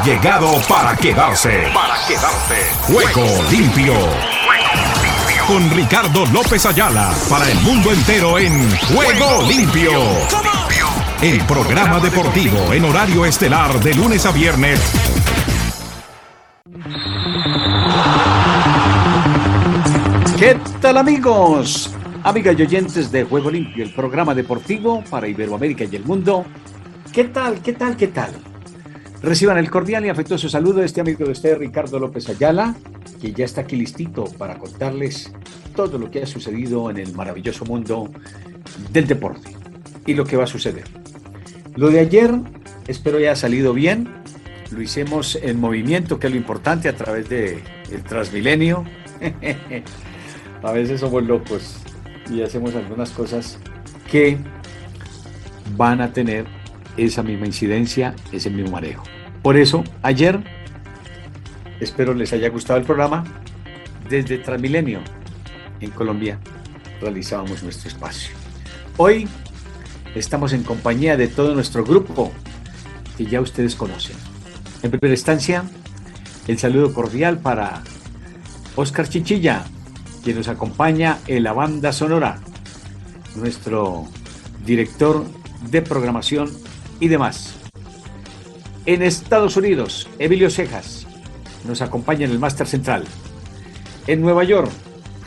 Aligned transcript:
ha 0.00 0.04
llegado 0.04 0.52
para 0.68 0.96
quedarse. 0.96 1.64
Para 1.74 1.94
quedarse. 2.06 2.54
Juego 2.82 3.26
limpio. 3.50 3.94
Con 5.46 5.70
Ricardo 5.70 6.24
López 6.26 6.64
Ayala 6.64 7.12
para 7.28 7.50
el 7.50 7.58
mundo 7.60 7.92
entero 7.92 8.38
en 8.38 8.70
Juego 8.94 9.42
limpio. 9.48 9.92
El 11.20 11.40
programa 11.44 12.00
deportivo 12.00 12.72
en 12.72 12.84
horario 12.84 13.24
estelar 13.26 13.78
de 13.80 13.94
lunes 13.94 14.24
a 14.24 14.32
viernes. 14.32 14.80
¿Qué 20.38 20.58
tal 20.80 20.96
amigos? 20.96 21.94
Amigas 22.22 22.54
y 22.58 22.62
oyentes 22.62 23.12
de 23.12 23.24
Juego 23.24 23.50
Limpio, 23.50 23.84
el 23.84 23.92
programa 23.92 24.34
deportivo 24.34 25.02
para 25.10 25.28
Iberoamérica 25.28 25.84
y 25.84 25.96
el 25.96 26.04
mundo. 26.04 26.46
¿Qué 27.12 27.24
tal? 27.24 27.60
¿Qué 27.60 27.72
tal? 27.72 27.96
¿Qué 27.96 28.08
tal? 28.08 28.49
Reciban 29.22 29.58
el 29.58 29.70
cordial 29.70 30.06
y 30.06 30.08
afectuoso 30.08 30.48
saludo 30.48 30.80
de 30.80 30.86
este 30.86 31.02
amigo 31.02 31.26
de 31.26 31.32
usted, 31.32 31.58
Ricardo 31.58 31.98
López 31.98 32.28
Ayala, 32.30 32.74
que 33.20 33.32
ya 33.32 33.44
está 33.44 33.60
aquí 33.60 33.76
listito 33.76 34.24
para 34.24 34.58
contarles 34.58 35.30
todo 35.76 35.98
lo 35.98 36.10
que 36.10 36.22
ha 36.22 36.26
sucedido 36.26 36.88
en 36.88 36.96
el 36.96 37.12
maravilloso 37.12 37.66
mundo 37.66 38.08
del 38.90 39.06
deporte 39.06 39.54
y 40.06 40.14
lo 40.14 40.24
que 40.24 40.38
va 40.38 40.44
a 40.44 40.46
suceder. 40.46 40.84
Lo 41.76 41.90
de 41.90 42.00
ayer, 42.00 42.30
espero 42.88 43.18
haya 43.18 43.36
salido 43.36 43.74
bien. 43.74 44.08
Lo 44.70 44.80
hicimos 44.80 45.38
en 45.42 45.60
movimiento, 45.60 46.18
que 46.18 46.28
es 46.28 46.32
lo 46.32 46.38
importante, 46.38 46.88
a 46.88 46.96
través 46.96 47.28
del 47.28 47.60
el 47.92 48.02
Transmilenio. 48.02 48.84
a 50.62 50.72
veces 50.72 51.00
somos 51.00 51.22
locos 51.24 51.76
y 52.30 52.40
hacemos 52.40 52.74
algunas 52.74 53.10
cosas 53.10 53.58
que 54.10 54.38
van 55.76 56.00
a 56.00 56.10
tener 56.10 56.46
esa 57.06 57.22
misma 57.22 57.46
incidencia, 57.46 58.14
ese 58.30 58.50
mismo 58.50 58.72
manejo. 58.72 59.04
Por 59.42 59.56
eso, 59.56 59.84
ayer, 60.02 60.38
espero 61.80 62.12
les 62.14 62.32
haya 62.32 62.50
gustado 62.50 62.78
el 62.78 62.84
programa, 62.84 63.24
desde 64.08 64.38
Transmilenio, 64.38 65.00
en 65.80 65.90
Colombia, 65.92 66.38
realizábamos 67.00 67.62
nuestro 67.62 67.88
espacio. 67.88 68.32
Hoy 68.98 69.26
estamos 70.14 70.52
en 70.52 70.62
compañía 70.62 71.16
de 71.16 71.28
todo 71.28 71.54
nuestro 71.54 71.84
grupo 71.84 72.32
que 73.16 73.24
ya 73.24 73.40
ustedes 73.40 73.76
conocen. 73.76 74.16
En 74.82 74.90
primera 74.90 75.14
instancia, 75.14 75.64
el 76.48 76.58
saludo 76.58 76.92
cordial 76.92 77.38
para 77.38 77.82
Oscar 78.76 79.08
Chichilla, 79.08 79.64
quien 80.22 80.36
nos 80.36 80.48
acompaña 80.48 81.18
en 81.26 81.44
la 81.44 81.54
banda 81.54 81.92
sonora, 81.92 82.40
nuestro 83.36 84.06
director 84.66 85.24
de 85.70 85.80
programación 85.80 86.50
y 87.00 87.08
demás. 87.08 87.54
En 88.86 89.02
Estados 89.02 89.56
Unidos, 89.56 90.08
Emilio 90.18 90.50
Cejas 90.50 91.06
nos 91.66 91.82
acompaña 91.82 92.26
en 92.26 92.30
el 92.30 92.38
Máster 92.38 92.66
Central. 92.66 93.04
En 94.06 94.20
Nueva 94.20 94.44
York, 94.44 94.70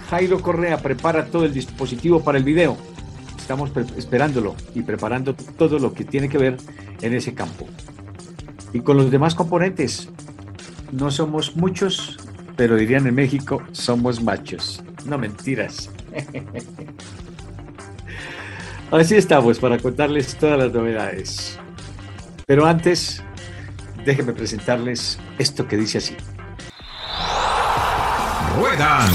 Jairo 0.10 0.42
Correa 0.42 0.78
prepara 0.78 1.26
todo 1.26 1.46
el 1.46 1.54
dispositivo 1.54 2.24
para 2.24 2.38
el 2.38 2.44
video. 2.44 2.78
Estamos 3.38 3.72
esperándolo 3.98 4.56
y 4.74 4.82
preparando 4.82 5.36
todo 5.36 5.80
lo 5.80 5.94
que 5.94 6.06
tiene 6.06 6.30
que 6.30 6.38
ver 6.38 6.58
en 7.02 7.14
ese 7.14 7.34
campo. 7.34 7.68
Y 8.72 8.80
con 8.80 8.98
los 8.98 9.12
demás 9.12 9.36
componentes, 9.36 10.10
no 10.92 11.12
somos 11.12 11.56
muchos, 11.56 12.18
pero 12.56 12.76
dirían 12.76 13.06
en 13.08 13.16
México, 13.16 13.62
somos 13.72 14.22
machos. 14.22 14.82
No 15.06 15.18
mentiras. 15.18 15.90
Así 18.92 19.16
estamos 19.16 19.60
para 19.60 19.80
contarles 19.80 20.36
todas 20.36 20.60
las 20.60 20.72
novedades. 20.72 21.60
Pero 22.46 22.66
antes, 22.66 23.24
déjenme 24.06 24.34
presentarles 24.34 25.18
esto 25.38 25.68
que 25.68 25.78
dice 25.78 26.00
así. 26.00 26.16
Ruedan, 28.58 29.10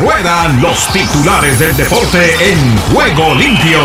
ruedan 0.00 0.62
los 0.62 0.92
titulares 0.92 1.58
del 1.58 1.76
deporte 1.76 2.18
en 2.40 2.76
juego 2.92 3.34
limpio. 3.34 3.80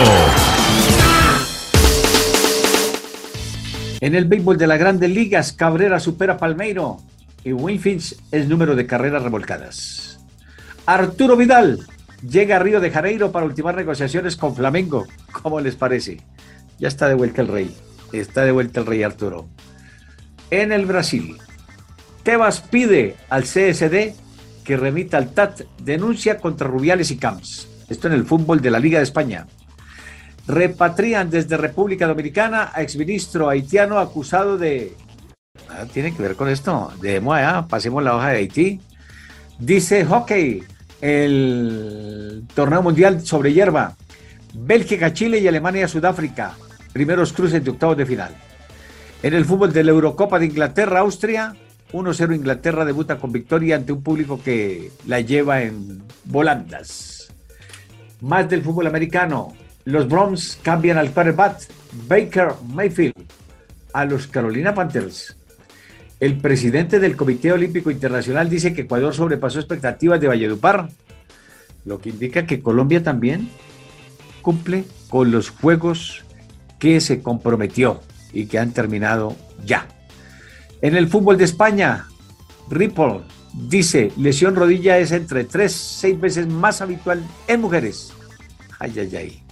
En 4.01 4.15
el 4.15 4.25
béisbol 4.25 4.57
de 4.57 4.67
las 4.67 4.79
grandes 4.79 5.09
ligas, 5.09 5.53
Cabrera 5.53 5.99
supera 5.99 6.33
a 6.33 6.37
Palmeiro 6.37 6.97
y 7.43 7.53
Winfield 7.53 8.03
es 8.31 8.47
número 8.47 8.75
de 8.75 8.85
carreras 8.85 9.23
revolcadas. 9.23 10.19
Arturo 10.85 11.35
Vidal 11.35 11.79
llega 12.21 12.57
a 12.57 12.59
Río 12.59 12.79
de 12.79 12.91
Janeiro 12.91 13.31
para 13.31 13.45
ultimar 13.45 13.75
negociaciones 13.75 14.35
con 14.35 14.55
Flamengo. 14.55 15.05
¿Cómo 15.31 15.59
les 15.59 15.75
parece? 15.75 16.21
Ya 16.79 16.87
está 16.87 17.07
de 17.07 17.15
vuelta 17.15 17.41
el 17.41 17.47
rey. 17.47 17.75
Está 18.11 18.43
de 18.43 18.51
vuelta 18.51 18.79
el 18.79 18.85
rey 18.85 19.03
Arturo. 19.03 19.47
En 20.51 20.71
el 20.71 20.85
Brasil, 20.85 21.37
Tebas 22.23 22.61
pide 22.61 23.15
al 23.29 23.43
CSD 23.43 24.13
que 24.63 24.77
remita 24.77 25.17
al 25.17 25.31
TAT 25.33 25.61
denuncia 25.81 26.37
contra 26.37 26.67
Rubiales 26.67 27.11
y 27.11 27.17
Camps. 27.17 27.67
Esto 27.87 28.07
en 28.07 28.13
el 28.13 28.25
fútbol 28.25 28.61
de 28.61 28.71
la 28.71 28.79
Liga 28.79 28.99
de 28.99 29.03
España. 29.03 29.47
Repatrian 30.47 31.29
desde 31.29 31.57
República 31.57 32.07
Dominicana 32.07 32.71
a 32.73 32.81
exministro 32.81 33.49
haitiano 33.49 33.99
acusado 33.99 34.57
de... 34.57 34.93
Ah, 35.69 35.85
tiene 35.91 36.15
que 36.15 36.21
ver 36.21 36.35
con 36.35 36.49
esto. 36.49 36.91
De 37.01 37.19
Moa, 37.19 37.67
pasemos 37.67 38.03
la 38.03 38.15
hoja 38.15 38.29
de 38.29 38.37
Haití. 38.37 38.81
Dice 39.59 40.05
hockey, 40.05 40.63
el 41.01 42.45
torneo 42.55 42.81
mundial 42.81 43.25
sobre 43.25 43.53
hierba. 43.53 43.95
Bélgica, 44.53 45.13
Chile 45.13 45.39
y 45.39 45.47
Alemania, 45.47 45.87
Sudáfrica 45.87 46.55
primeros 46.99 47.31
cruces 47.31 47.63
de 47.63 47.71
octavos 47.71 47.95
de 47.95 48.05
final. 48.05 48.35
En 49.23 49.33
el 49.33 49.45
fútbol 49.45 49.71
de 49.71 49.85
la 49.85 49.91
Eurocopa 49.91 50.37
de 50.37 50.47
Inglaterra, 50.47 50.99
Austria, 50.99 51.55
1-0 51.93 52.35
Inglaterra 52.35 52.83
debuta 52.83 53.17
con 53.17 53.31
victoria 53.31 53.77
ante 53.77 53.93
un 53.93 54.03
público 54.03 54.41
que 54.43 54.91
la 55.07 55.21
lleva 55.21 55.61
en 55.61 56.03
volandas. 56.25 57.31
Más 58.19 58.49
del 58.49 58.63
fútbol 58.63 58.87
americano, 58.87 59.55
los 59.85 60.09
Browns 60.09 60.59
cambian 60.61 60.97
al 60.97 61.13
quarterback 61.13 61.69
Baker 62.09 62.49
Mayfield 62.67 63.15
a 63.93 64.03
los 64.03 64.27
Carolina 64.27 64.73
Panthers. 64.73 65.37
El 66.19 66.35
presidente 66.39 66.99
del 66.99 67.15
Comité 67.15 67.53
Olímpico 67.53 67.91
Internacional 67.91 68.49
dice 68.49 68.73
que 68.73 68.81
Ecuador 68.81 69.13
sobrepasó 69.13 69.59
expectativas 69.59 70.19
de 70.19 70.27
Valledupar, 70.27 70.89
lo 71.85 72.01
que 72.01 72.09
indica 72.09 72.45
que 72.45 72.59
Colombia 72.59 73.01
también 73.01 73.47
cumple 74.41 74.83
con 75.07 75.31
los 75.31 75.49
Juegos 75.49 76.25
que 76.79 77.01
se 77.01 77.21
comprometió 77.21 78.01
y 78.33 78.45
que 78.45 78.57
han 78.57 78.71
terminado 78.71 79.35
ya. 79.65 79.87
En 80.81 80.95
el 80.95 81.07
fútbol 81.07 81.37
de 81.37 81.43
España, 81.43 82.07
Ripple 82.69 83.21
dice, 83.53 84.11
lesión 84.17 84.55
rodilla 84.55 84.97
es 84.97 85.11
entre 85.11 85.43
3, 85.43 85.71
6 85.71 86.19
veces 86.19 86.47
más 86.47 86.81
habitual 86.81 87.23
en 87.47 87.61
mujeres. 87.61 88.13
Ay, 88.79 88.93
ay, 88.97 89.15
ay. 89.15 89.43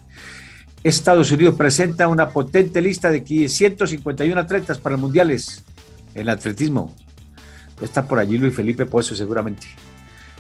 Estados 0.84 1.32
Unidos 1.32 1.56
presenta 1.56 2.08
una 2.08 2.30
potente 2.30 2.82
lista 2.82 3.10
de 3.10 3.50
151 3.50 4.40
atletas 4.40 4.78
para 4.78 4.96
mundiales 4.96 5.66
en 6.16 6.30
atletismo. 6.30 6.96
Está 7.82 8.08
por 8.08 8.20
allí 8.20 8.38
Luis 8.38 8.56
Felipe 8.56 8.86
Pozo 8.86 9.16
seguramente. 9.16 9.68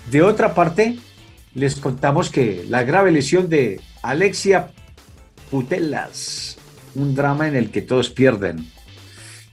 De 0.09 0.21
otra 0.21 0.53
parte, 0.53 0.97
les 1.53 1.75
contamos 1.75 2.29
que 2.29 2.65
la 2.69 2.83
grave 2.83 3.11
lesión 3.11 3.49
de 3.49 3.81
Alexia 4.01 4.71
Putelas 5.51 6.56
un 6.97 7.15
drama 7.15 7.47
en 7.47 7.55
el 7.55 7.69
que 7.69 7.81
todos 7.81 8.09
pierden. 8.09 8.67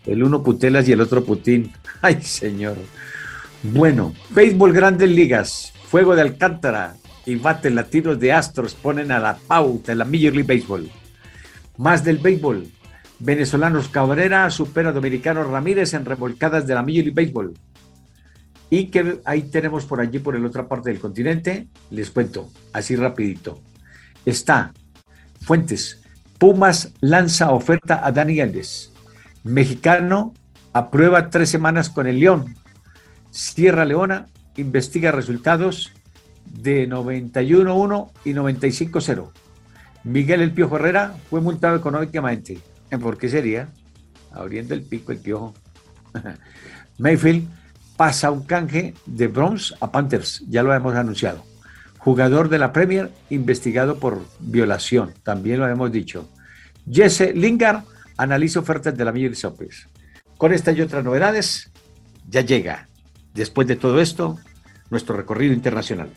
El 0.06 0.22
uno 0.22 0.42
Putelas 0.42 0.88
y 0.88 0.92
el 0.92 1.00
otro 1.00 1.24
Putin. 1.24 1.72
Ay, 2.02 2.20
señor. 2.22 2.76
Bueno, 3.62 4.14
béisbol 4.30 4.72
Grandes 4.72 5.10
Ligas, 5.10 5.72
Fuego 5.86 6.14
de 6.14 6.22
Alcántara 6.22 6.96
y 7.26 7.36
bate 7.36 7.70
latinos 7.70 8.18
de 8.18 8.32
Astros 8.32 8.74
ponen 8.74 9.10
a 9.10 9.18
la 9.18 9.36
pauta 9.36 9.92
en 9.92 9.98
la 9.98 10.04
Major 10.04 10.34
League 10.34 10.54
Baseball. 10.54 10.90
Más 11.78 12.04
del 12.04 12.18
béisbol. 12.18 12.66
Venezolanos 13.20 13.88
Cabrera 13.88 14.50
supera 14.50 14.90
a 14.90 14.92
Dominicano 14.92 15.44
Ramírez 15.44 15.94
en 15.94 16.04
revolcadas 16.04 16.66
de 16.66 16.74
la 16.74 16.82
Major 16.82 17.04
League 17.04 17.14
Baseball. 17.14 17.54
Y 18.68 18.86
que 18.86 19.20
ahí 19.24 19.42
tenemos 19.42 19.84
por 19.86 20.00
allí, 20.00 20.18
por 20.18 20.38
la 20.38 20.46
otra 20.46 20.66
parte 20.66 20.90
del 20.90 20.98
continente, 20.98 21.68
les 21.90 22.10
cuento, 22.10 22.50
así 22.72 22.96
rapidito. 22.96 23.60
Está 24.26 24.72
Fuentes, 25.40 26.03
Pumas 26.38 26.92
lanza 27.00 27.52
oferta 27.52 28.04
a 28.04 28.12
Dani 28.12 28.40
Alves. 28.40 28.92
Mexicano 29.44 30.34
aprueba 30.72 31.30
tres 31.30 31.50
semanas 31.50 31.90
con 31.90 32.06
el 32.06 32.20
León. 32.20 32.54
Sierra 33.30 33.84
Leona 33.84 34.26
investiga 34.56 35.12
resultados 35.12 35.92
de 36.44 36.88
91-1 36.88 38.10
y 38.24 38.32
95-0. 38.32 39.30
Miguel 40.04 40.42
El 40.42 40.52
Piojo 40.52 40.76
Herrera 40.76 41.14
fue 41.30 41.40
multado 41.40 41.76
económicamente. 41.76 42.58
¿Por 43.00 43.16
qué 43.16 43.28
sería? 43.28 43.68
Abriendo 44.32 44.74
el 44.74 44.82
pico 44.82 45.12
el 45.12 45.18
Piojo. 45.18 45.54
Mayfield 46.98 47.48
pasa 47.96 48.30
un 48.30 48.44
canje 48.44 48.94
de 49.06 49.28
Bronx 49.28 49.74
a 49.80 49.90
Panthers, 49.90 50.44
ya 50.48 50.62
lo 50.62 50.74
hemos 50.74 50.94
anunciado. 50.94 51.44
Jugador 52.04 52.50
de 52.50 52.58
la 52.58 52.70
Premier 52.70 53.10
investigado 53.30 53.98
por 53.98 54.22
violación, 54.38 55.14
también 55.22 55.58
lo 55.58 55.66
hemos 55.66 55.90
dicho. 55.90 56.28
Jesse 56.90 57.34
Lingard 57.34 57.82
analiza 58.18 58.60
ofertas 58.60 58.94
de 58.94 59.04
la 59.06 59.10
League 59.10 59.34
Con 60.36 60.52
esta 60.52 60.72
y 60.72 60.82
otras 60.82 61.02
novedades, 61.02 61.70
ya 62.28 62.42
llega, 62.42 62.88
después 63.32 63.66
de 63.66 63.76
todo 63.76 64.02
esto, 64.02 64.38
nuestro 64.90 65.16
recorrido 65.16 65.54
internacional. 65.54 66.10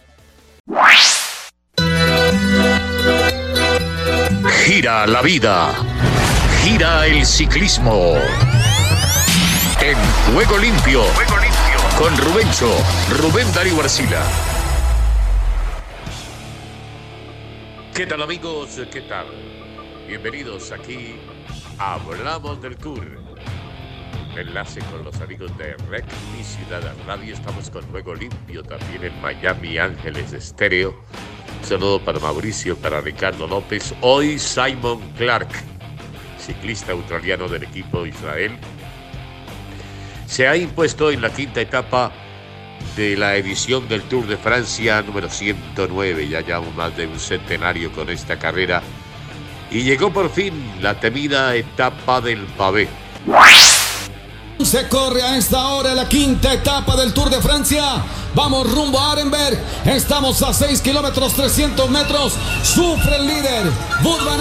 Gira 4.66 5.08
la 5.08 5.22
vida, 5.22 5.72
gira 6.64 7.08
el 7.08 7.26
ciclismo. 7.26 8.16
En 9.82 10.34
Juego 10.34 10.58
Limpio, 10.58 11.04
con 11.98 12.18
Rubencho, 12.18 12.70
Rubén 13.22 13.48
Darío 13.54 13.80
Arcila. 13.80 14.22
¿Qué 17.98 18.06
tal 18.06 18.22
amigos? 18.22 18.80
¿Qué 18.92 19.02
tal? 19.02 19.26
Bienvenidos 20.08 20.72
aquí 20.72 21.16
a 21.80 21.96
Hablamos 21.96 22.62
del 22.62 22.78
Tour. 22.78 23.04
Enlace 24.36 24.82
con 24.92 25.04
los 25.04 25.20
amigos 25.20 25.58
de 25.58 25.76
Rec 25.90 26.06
y 26.40 26.44
Ciudad 26.44 26.84
Radio. 27.08 27.34
Estamos 27.34 27.72
con 27.72 27.82
Juego 27.90 28.14
Limpio 28.14 28.62
también 28.62 29.06
en 29.06 29.20
Miami 29.20 29.80
Ángeles 29.80 30.32
Estéreo. 30.32 30.92
Un 31.60 31.68
saludo 31.68 32.00
para 32.00 32.20
Mauricio, 32.20 32.78
para 32.78 33.02
Ricardo 33.02 33.48
López. 33.48 33.96
Hoy 34.02 34.38
Simon 34.38 35.02
Clark, 35.18 35.50
ciclista 36.38 36.92
australiano 36.92 37.48
del 37.48 37.64
equipo 37.64 38.06
Israel, 38.06 38.60
se 40.28 40.48
ha 40.48 40.56
impuesto 40.56 41.10
en 41.10 41.24
la 41.24 41.34
quinta 41.34 41.62
etapa 41.62 42.12
de 42.96 43.16
la 43.16 43.36
edición 43.36 43.88
del 43.88 44.02
Tour 44.04 44.28
de 44.28 44.38
Francia 44.38 45.02
número 45.02 45.30
109. 45.30 46.28
Ya 46.28 46.42
llevamos 46.42 46.76
más 46.76 46.96
de 46.98 47.08
un 47.08 47.20
centenario 47.20 47.92
con 47.92 48.10
esta 48.10 48.38
carrera. 48.40 48.82
Y 49.70 49.84
llegó 49.84 50.12
por 50.12 50.30
fin 50.32 50.54
la 50.82 51.00
temida 51.00 51.56
etapa 51.56 52.22
del 52.22 52.46
pavé. 52.58 52.88
Se 54.64 54.88
corre 54.88 55.22
a 55.22 55.38
esta 55.38 55.68
hora 55.68 55.94
la 55.94 56.10
quinta 56.10 56.54
etapa 56.54 56.96
del 56.96 57.14
Tour 57.14 57.30
de 57.30 57.42
Francia. 57.42 58.04
Vamos 58.38 58.72
rumbo 58.72 59.00
a 59.00 59.14
Arenberg. 59.14 59.60
Estamos 59.84 60.44
a 60.44 60.54
6 60.54 60.82
kilómetros 60.82 61.34
300 61.34 61.90
metros. 61.90 62.34
Sufre 62.62 63.16
el 63.16 63.26
líder, 63.26 63.64
Bud 64.04 64.24
Van 64.26 64.40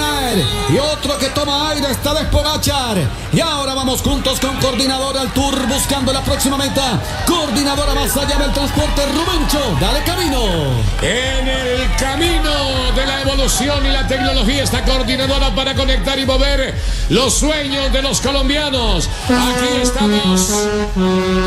Y 0.68 0.76
otro 0.76 1.16
que 1.16 1.30
toma 1.30 1.70
aire 1.70 1.90
está 1.90 2.12
Despogachar. 2.12 2.98
Y 3.32 3.40
ahora 3.40 3.72
vamos 3.74 4.02
juntos 4.02 4.38
con 4.38 4.54
coordinador 4.56 5.16
al 5.16 5.32
Tour 5.32 5.66
buscando 5.66 6.12
la 6.12 6.20
próxima 6.20 6.58
meta. 6.58 7.00
Coordinadora 7.26 7.94
más 7.94 8.14
allá 8.18 8.36
del 8.36 8.52
transporte, 8.52 9.00
Rubencho. 9.06 9.78
Dale 9.80 10.04
camino. 10.04 10.42
En 11.00 11.48
el 11.48 11.96
camino 11.96 12.92
de 12.94 13.06
la 13.06 13.22
evolución 13.22 13.86
y 13.86 13.92
la 13.92 14.06
tecnología, 14.06 14.62
esta 14.62 14.84
coordinadora 14.84 15.54
para 15.54 15.74
conectar 15.74 16.18
y 16.18 16.26
mover 16.26 16.74
los 17.08 17.32
sueños 17.32 17.90
de 17.94 18.02
los 18.02 18.20
colombianos. 18.20 19.08
Aquí 19.24 19.80
estamos 19.80 20.68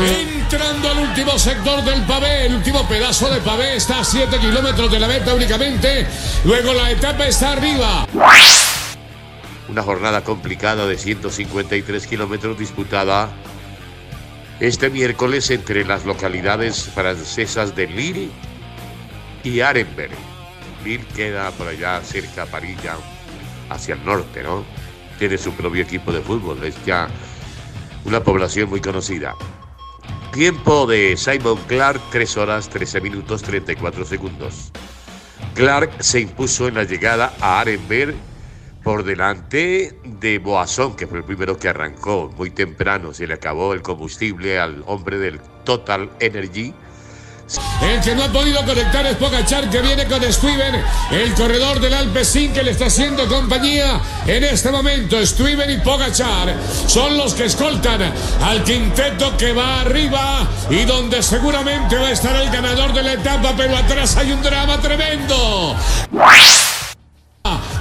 entrando 0.04 0.90
al 0.90 0.98
último 0.98 1.38
sector 1.38 1.84
del 1.84 2.02
pavé 2.02 2.39
el 2.46 2.54
último 2.54 2.86
pedazo 2.88 3.28
de 3.28 3.40
pavé 3.40 3.76
está 3.76 4.00
a 4.00 4.04
7 4.04 4.38
kilómetros 4.38 4.90
de 4.90 4.98
la 4.98 5.08
meta 5.08 5.34
únicamente. 5.34 6.06
Luego 6.44 6.72
la 6.72 6.90
etapa 6.90 7.26
está 7.26 7.52
arriba. 7.52 8.06
Una 9.68 9.82
jornada 9.82 10.22
complicada 10.22 10.86
de 10.86 10.96
153 10.96 12.06
kilómetros 12.06 12.58
disputada 12.58 13.28
este 14.58 14.90
miércoles 14.90 15.50
entre 15.50 15.84
las 15.84 16.04
localidades 16.04 16.84
francesas 16.84 17.74
de 17.76 17.86
Lille 17.86 18.28
y 19.44 19.60
Arenberg. 19.60 20.12
Lille 20.84 21.06
queda 21.14 21.50
por 21.52 21.68
allá 21.68 22.00
cerca, 22.02 22.46
Parilla, 22.46 22.96
hacia 23.68 23.94
el 23.94 24.04
norte, 24.04 24.42
¿no? 24.42 24.64
Tiene 25.18 25.38
su 25.38 25.52
propio 25.52 25.82
equipo 25.82 26.12
de 26.12 26.20
fútbol, 26.20 26.62
es 26.64 26.74
ya 26.84 27.08
una 28.04 28.22
población 28.22 28.70
muy 28.70 28.80
conocida. 28.80 29.34
Tiempo 30.32 30.86
de 30.86 31.16
Simon 31.16 31.58
Clark, 31.66 32.00
3 32.12 32.36
horas 32.36 32.68
13 32.68 33.00
minutos 33.00 33.42
34 33.42 34.04
segundos. 34.04 34.70
Clark 35.54 35.90
se 35.98 36.20
impuso 36.20 36.68
en 36.68 36.74
la 36.74 36.84
llegada 36.84 37.34
a 37.40 37.58
Arenberg 37.58 38.14
por 38.84 39.02
delante 39.02 39.98
de 40.04 40.38
Boazón, 40.38 40.94
que 40.94 41.08
fue 41.08 41.18
el 41.18 41.24
primero 41.24 41.58
que 41.58 41.68
arrancó 41.68 42.32
muy 42.36 42.50
temprano. 42.50 43.12
Se 43.12 43.26
le 43.26 43.34
acabó 43.34 43.74
el 43.74 43.82
combustible 43.82 44.60
al 44.60 44.84
hombre 44.86 45.18
del 45.18 45.40
Total 45.64 46.08
Energy 46.20 46.72
el 47.82 48.00
que 48.00 48.14
no 48.14 48.24
ha 48.24 48.28
podido 48.28 48.64
conectar 48.64 49.06
es 49.06 49.16
Pogachar, 49.16 49.68
que 49.70 49.80
viene 49.80 50.06
con 50.06 50.22
Steven, 50.22 50.84
el 51.10 51.34
corredor 51.34 51.80
del 51.80 51.94
Alpecin 51.94 52.52
que 52.52 52.62
le 52.62 52.72
está 52.72 52.86
haciendo 52.86 53.26
compañía 53.26 54.00
en 54.26 54.44
este 54.44 54.70
momento. 54.70 55.24
Steven 55.24 55.70
y 55.70 55.78
Pogachar 55.78 56.54
son 56.86 57.16
los 57.16 57.34
que 57.34 57.46
escoltan 57.46 58.12
al 58.42 58.62
quinteto 58.64 59.36
que 59.36 59.52
va 59.52 59.80
arriba 59.80 60.46
y 60.68 60.84
donde 60.84 61.22
seguramente 61.22 61.96
va 61.96 62.08
a 62.08 62.12
estar 62.12 62.36
el 62.36 62.50
ganador 62.50 62.92
de 62.92 63.02
la 63.02 63.12
etapa, 63.14 63.54
pero 63.56 63.76
atrás 63.76 64.16
hay 64.16 64.32
un 64.32 64.42
drama 64.42 64.80
tremendo. 64.80 65.76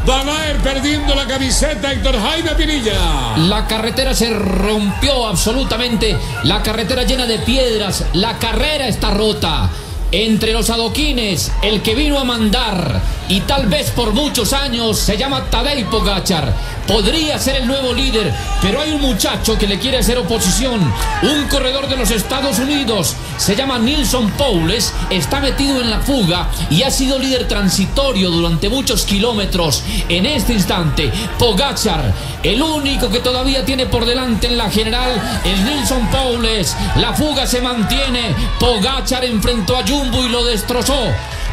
Bagaer 0.06 0.58
perdiendo 0.58 1.14
la 1.14 1.26
camiseta, 1.26 1.92
Héctor 1.92 2.20
Jaime 2.20 2.52
Pinilla. 2.52 3.38
La 3.38 3.68
carretera 3.68 4.14
se 4.14 4.30
rompió 4.30 5.28
absolutamente. 5.28 6.18
La 6.44 6.64
carretera 6.64 7.04
llena 7.04 7.26
de 7.26 7.40
piedras. 7.40 8.06
La 8.14 8.38
carrera 8.40 8.88
está 8.88 9.12
rota. 9.12 9.70
Entre 10.12 10.54
los 10.54 10.70
adoquines, 10.70 11.52
el 11.62 11.82
que 11.82 11.94
vino 11.94 12.18
a 12.18 12.24
mandar 12.24 13.02
y 13.30 13.42
tal 13.42 13.68
vez 13.68 13.92
por 13.92 14.12
muchos 14.12 14.54
años 14.54 14.98
se 14.98 15.16
llama 15.16 15.46
Tadej 15.50 15.86
Pogachar. 15.86 16.52
Podría 16.88 17.38
ser 17.38 17.58
el 17.58 17.68
nuevo 17.68 17.94
líder, 17.94 18.34
pero 18.64 18.82
hay 18.82 18.92
un 18.92 19.02
muchacho 19.02 19.56
que 19.58 19.68
le 19.68 19.78
quiere 19.78 20.00
hacer 20.00 20.18
oposición. 20.18 20.82
Un 21.22 21.48
corredor 21.48 21.88
de 21.88 21.96
los 21.96 22.10
Estados 22.10 22.58
Unidos, 22.58 23.16
se 23.38 23.56
llama 23.56 23.78
Nilson 23.78 24.32
Paules, 24.32 24.92
está 25.12 25.40
metido 25.40 25.80
en 25.80 25.92
la 25.92 26.00
fuga 26.00 26.50
y 26.72 26.82
ha 26.82 26.90
sido 26.90 27.20
líder 27.20 27.48
transitorio 27.48 28.32
durante 28.32 28.68
muchos 28.68 29.04
kilómetros. 29.04 29.84
En 30.10 30.26
este 30.26 30.54
instante, 30.54 31.12
Pogachar, 31.38 32.12
el 32.42 32.60
único 32.60 33.10
que 33.10 33.20
todavía 33.20 33.64
tiene 33.64 33.86
por 33.86 34.06
delante 34.06 34.48
en 34.48 34.58
la 34.58 34.72
general, 34.72 35.12
es 35.46 35.60
Nilson 35.60 36.08
Paules. 36.08 36.76
La 36.96 37.14
fuga 37.14 37.46
se 37.46 37.62
mantiene. 37.62 38.34
Pogachar 38.60 39.24
enfrentó 39.24 39.78
a 39.78 39.86
Jumbo 39.86 40.26
y 40.26 40.30
lo 40.30 40.44
destrozó. 40.44 40.98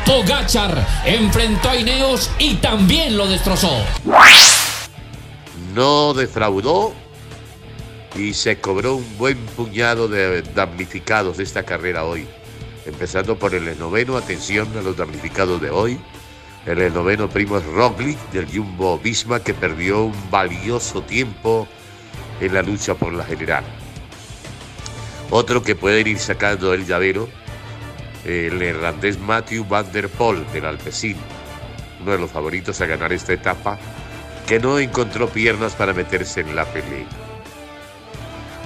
Pogachar 0.07 0.87
enfrentó 1.05 1.71
a 1.71 1.77
Ineos 1.77 2.31
y 2.39 2.55
también 2.55 3.17
lo 3.17 3.27
destrozó. 3.27 3.85
No 5.75 6.15
defraudó 6.15 6.95
y 8.15 8.33
se 8.33 8.61
cobró 8.61 8.95
un 8.97 9.19
buen 9.19 9.37
puñado 9.57 10.07
de 10.07 10.43
damnificados 10.43 11.39
de 11.39 11.43
esta 11.43 11.65
carrera 11.65 12.05
hoy. 12.05 12.25
Empezando 12.87 13.37
por 13.37 13.53
el 13.55 13.77
noveno, 13.81 14.17
atención 14.17 14.69
a 14.79 14.81
los 14.81 14.97
damnificados 14.97 15.61
de 15.61 15.71
hoy. 15.71 15.99
El 16.67 16.95
noveno 16.95 17.29
primo 17.29 17.59
es 17.59 17.65
Roglic 17.65 18.19
del 18.31 18.47
Jumbo 18.47 18.99
Visma 18.99 19.41
que 19.41 19.55
perdió 19.55 20.05
un 20.05 20.31
valioso 20.31 21.03
tiempo 21.03 21.67
en 22.41 22.55
la 22.55 22.63
lucha 22.63 22.95
por 22.95 23.13
la 23.13 23.25
general. 23.25 23.65
Otro 25.31 25.65
que 25.65 25.75
puede 25.75 26.09
ir 26.09 26.19
sacando 26.21 26.73
el 26.73 26.87
llavero 26.87 27.29
el 28.27 28.61
irlandés 28.61 29.19
Matthew 29.19 29.65
Van 29.69 29.91
Der 29.93 30.09
Poel 30.09 30.45
del 30.53 30.65
Alpecin, 30.65 31.17
uno 32.01 32.13
de 32.13 32.19
los 32.19 32.31
favoritos 32.31 32.81
a 32.81 32.87
ganar 32.87 33.13
esta 33.13 33.33
etapa, 33.33 33.79
que 34.47 34.59
no 34.59 34.79
encontró 34.79 35.29
piernas 35.29 35.75
para 35.75 35.93
meterse 35.93 36.41
en 36.41 36.57
la 36.57 36.65
pelea. 36.65 37.07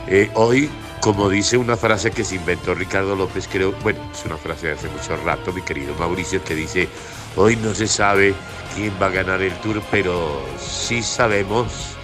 Eh, 0.08 0.30
hoy, 0.34 0.70
como 1.00 1.28
dice 1.28 1.56
una 1.56 1.76
frase 1.76 2.10
que 2.10 2.24
se 2.24 2.36
inventó 2.36 2.74
Ricardo 2.74 3.14
López, 3.14 3.48
creo, 3.50 3.72
bueno, 3.82 4.00
es 4.12 4.24
una 4.24 4.36
frase 4.36 4.68
de 4.68 4.72
hace 4.72 4.88
mucho 4.88 5.16
rato, 5.24 5.52
mi 5.52 5.62
querido 5.62 5.94
Mauricio, 5.98 6.42
que 6.42 6.54
dice, 6.54 6.88
hoy 7.36 7.56
no 7.56 7.74
se 7.74 7.86
sabe 7.86 8.34
quién 8.74 8.92
va 9.00 9.06
a 9.06 9.10
ganar 9.10 9.42
el 9.42 9.52
tour, 9.60 9.82
pero 9.90 10.42
sí 10.58 11.02
sabemos 11.02 11.96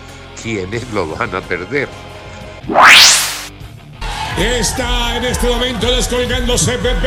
quiénes 0.43 0.91
lo 0.93 1.09
van 1.09 1.35
a 1.35 1.41
perder. 1.41 1.89
Está 4.39 5.17
en 5.17 5.25
este 5.25 5.49
momento 5.49 5.91
descolgando 5.91 6.57
CPP 6.57 7.05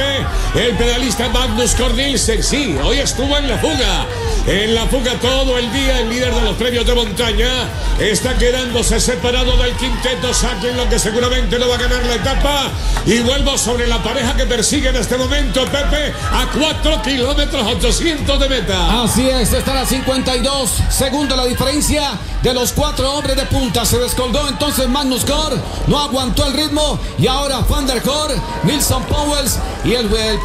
el 0.55 0.75
pedalista 0.77 1.29
Magnus 1.29 1.75
Cornelsen. 1.75 2.41
Sí, 2.41 2.75
hoy 2.83 2.97
estuvo 2.97 3.37
en 3.37 3.47
la 3.47 3.57
fuga. 3.59 4.07
En 4.47 4.73
la 4.73 4.87
fuga 4.87 5.13
todo 5.21 5.59
el 5.59 5.71
día, 5.71 5.99
el 5.99 6.09
líder 6.09 6.33
de 6.33 6.41
los 6.41 6.55
premios 6.55 6.87
de 6.87 6.95
montaña 6.95 7.69
está 7.99 8.35
quedándose 8.35 8.99
separado 8.99 9.55
del 9.57 9.73
quinteto. 9.73 10.33
Saquen 10.33 10.75
lo 10.75 10.89
que 10.89 10.97
seguramente 10.97 11.59
no 11.59 11.69
va 11.69 11.75
a 11.75 11.77
ganar 11.77 12.03
la 12.03 12.15
etapa. 12.15 12.71
Y 13.05 13.19
vuelvo 13.19 13.59
sobre 13.59 13.85
la 13.85 14.01
pareja 14.01 14.35
que 14.35 14.45
persigue 14.45 14.89
en 14.89 14.95
este 14.95 15.15
momento 15.15 15.65
Pepe 15.65 16.11
a 16.31 16.47
4 16.51 17.01
kilómetros 17.03 17.63
800 17.63 18.39
de 18.39 18.49
meta. 18.49 19.03
Así 19.03 19.29
es, 19.29 19.53
está 19.53 19.79
a 19.79 19.85
52. 19.85 20.71
Segundo 20.89 21.35
la 21.35 21.45
diferencia 21.45 22.13
de 22.41 22.53
los 22.53 22.71
cuatro 22.71 23.13
hombres 23.13 23.35
de 23.35 23.45
punta. 23.45 23.85
Se 23.85 23.99
descolgó 23.99 24.47
entonces 24.47 24.87
Magnus 24.87 25.25
Cor. 25.25 25.57
No 25.87 25.99
aguantó 25.99 26.47
el 26.47 26.53
ritmo 26.53 26.99
y 27.19 27.27
ahora 27.27 27.59
Van 27.69 27.85
der 27.85 28.01
Kor, 28.01 28.31
Nilsson 28.63 29.03
Powells 29.03 29.57
y 29.83 29.93
el, 29.93 30.05
el 30.13 30.39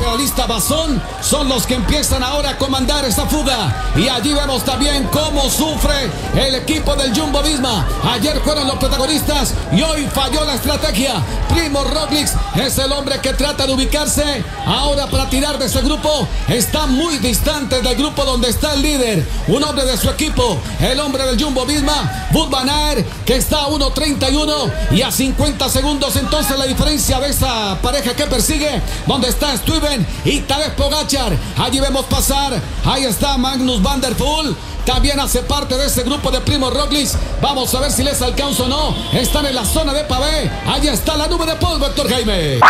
Basón 0.49 1.00
son 1.23 1.49
los 1.49 1.66
que 1.66 1.75
empiezan 1.75 2.23
ahora 2.23 2.50
a 2.50 2.59
comandar 2.59 3.04
esta 3.04 3.26
fuga. 3.26 3.93
Y 3.97 4.09
allí 4.09 4.33
vemos 4.33 4.64
también 4.64 5.09
cómo 5.12 5.49
sufre 5.49 6.11
el 6.37 6.54
equipo 6.57 6.95
del 6.97 7.19
Jumbo 7.19 7.43
Visma. 7.43 7.87
Ayer 8.12 8.40
fueron 8.40 8.66
los 8.66 8.76
protagonistas 8.78 9.54
y 9.73 9.83
hoy 9.83 10.07
falló 10.12 10.45
la 10.45 10.54
estrategia. 10.54 11.14
Primo 11.49 11.85
Roglic 11.85 12.28
es 12.57 12.78
el 12.78 12.93
hombre 12.93 13.21
que 13.21 13.33
trata 13.33 13.66
de 13.66 13.73
ubicarse 13.73 14.45
ahora 14.66 15.07
para 15.07 15.28
tirar 15.31 15.59
de 15.59 15.66
ese 15.66 15.81
grupo. 15.83 16.26
Está 16.49 16.87
muy 16.87 17.19
distante 17.19 17.81
del 17.81 17.97
grupo 17.97 18.25
donde 18.25 18.50
está 18.50 18.75
el 18.75 18.83
líder, 18.83 19.26
un 19.49 19.62
hombre 19.62 19.85
de 19.85 19.97
su 19.97 20.11
equipo, 20.11 20.61
el 20.81 20.99
hombre 21.00 21.25
del 21.25 21.43
Jumbo 21.43 21.64
Visma, 21.64 22.28
Bud 22.33 22.49
Van 22.50 22.69
Aert, 22.69 23.07
que 23.25 23.37
está 23.37 23.62
a 23.62 23.69
1.31 23.69 24.73
y 24.93 25.02
a 25.02 25.11
50 25.11 25.69
segundos 25.69 26.16
entonces 26.16 26.59
la 26.59 26.63
diferencia 26.66 27.18
de 27.21 27.28
esa 27.28 27.78
pareja 27.80 28.14
que 28.14 28.25
persigue, 28.26 28.80
donde 29.06 29.28
está 29.28 29.56
Steven 29.56 30.06
y 30.25 30.40
Tadej 30.40 30.75
Pogachar. 30.75 31.37
Allí 31.59 31.80
vemos 31.80 32.04
pasar, 32.06 32.61
ahí 32.85 33.04
está 33.04 33.37
Magnus 33.37 33.83
Van 33.83 34.00
der 34.00 34.14
Poel. 34.14 34.54
También 34.85 35.18
hace 35.18 35.40
parte 35.42 35.76
de 35.76 35.87
ese 35.87 36.02
grupo 36.02 36.30
de 36.30 36.40
Primo 36.40 36.71
Roglic. 36.71 37.09
Vamos 37.40 37.75
a 37.75 37.80
ver 37.80 37.90
si 37.90 38.02
les 38.02 38.21
alcanza 38.21 38.64
o 38.64 38.68
no. 38.68 38.94
Están 39.12 39.47
en 39.47 39.54
la 39.54 39.64
zona 39.64 39.94
de 39.94 40.04
pavé. 40.04 40.50
Allí 40.66 40.88
está 40.88 41.16
la 41.16 41.26
nube 41.26 41.47
de 41.47 41.54
polvo, 41.56 41.87
Héctor 41.87 42.09
Jaime. 42.09 42.61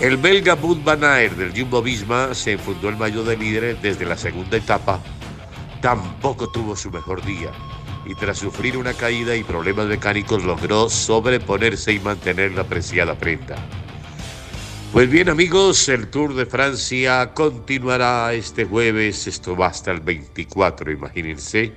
El 0.00 0.16
belga 0.16 0.54
Bud 0.54 0.78
Van 0.82 1.04
Aert 1.04 1.36
del 1.36 1.52
Jumbo 1.58 1.82
Visma 1.82 2.34
se 2.34 2.58
fundó 2.58 2.88
el 2.88 2.96
mayo 2.96 3.22
de 3.24 3.36
líderes 3.36 3.80
desde 3.82 4.06
la 4.06 4.16
segunda 4.16 4.56
etapa. 4.56 5.00
Tampoco 5.80 6.50
tuvo 6.50 6.74
su 6.74 6.90
mejor 6.90 7.24
día 7.24 7.50
y 8.06 8.14
tras 8.14 8.38
sufrir 8.38 8.76
una 8.76 8.94
caída 8.94 9.34
y 9.36 9.44
problemas 9.44 9.86
mecánicos 9.86 10.44
logró 10.44 10.88
sobreponerse 10.88 11.92
y 11.92 12.00
mantener 12.00 12.52
la 12.52 12.62
apreciada 12.62 13.14
prenda. 13.14 13.56
Pues 14.92 15.10
bien 15.10 15.28
amigos, 15.28 15.88
el 15.88 16.08
Tour 16.08 16.34
de 16.34 16.46
Francia 16.46 17.32
continuará 17.34 18.32
este 18.32 18.64
jueves, 18.64 19.26
esto 19.26 19.56
va 19.56 19.66
hasta 19.66 19.90
el 19.90 20.00
24, 20.00 20.92
imagínense. 20.92 21.72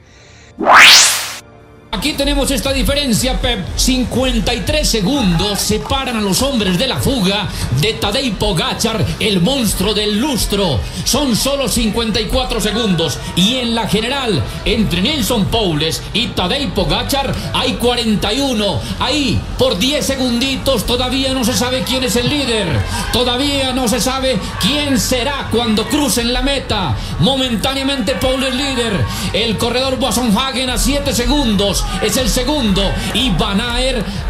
Aquí 1.90 2.14
tenemos 2.14 2.52
esta 2.52 2.74
diferencia, 2.74 3.40
Pep. 3.40 3.66
53 3.78 4.88
segundos 4.88 5.58
separan 5.60 6.18
a 6.18 6.22
los 6.22 6.42
hombres 6.42 6.78
de 6.78 6.86
la 6.86 6.98
fuga 6.98 7.48
de 7.80 7.94
Tadej 7.94 8.34
Pogachar, 8.36 9.04
el 9.22 9.40
monstruo 9.40 9.94
del 9.94 10.20
lustro. 10.20 10.82
Son 11.06 11.34
solo 11.36 11.70
54 11.70 12.60
segundos. 12.60 13.18
Y 13.38 13.56
en 13.56 13.74
la 13.74 13.88
general, 13.88 14.44
entre 14.66 15.02
Nelson 15.02 15.46
Paules 15.46 16.04
y 16.14 16.28
Tadej 16.28 16.74
Pogachar, 16.74 17.34
hay 17.54 17.76
41. 17.76 18.82
Ahí, 19.00 19.40
por 19.58 19.80
10 19.80 20.06
segunditos, 20.06 20.86
todavía 20.86 21.34
no 21.34 21.46
se 21.46 21.54
sabe 21.54 21.84
quién 21.84 22.04
es 22.04 22.18
el 22.18 22.30
líder. 22.30 22.68
Todavía 23.14 23.72
no 23.72 23.88
se 23.88 24.02
sabe 24.02 24.38
quién 24.60 25.00
será 25.00 25.48
cuando 25.52 25.88
crucen 25.88 26.34
la 26.34 26.42
meta. 26.42 26.98
Momentáneamente, 27.20 28.16
Paul 28.16 28.44
es 28.44 28.56
líder. 28.56 28.94
El 29.32 29.58
corredor 29.58 29.98
Hagen 30.38 30.70
a 30.70 30.78
7 30.78 31.14
segundos 31.14 31.78
es 32.02 32.18
el 32.18 32.30
segundo. 32.30 32.84
Y 33.14 33.30
Van 33.32 33.62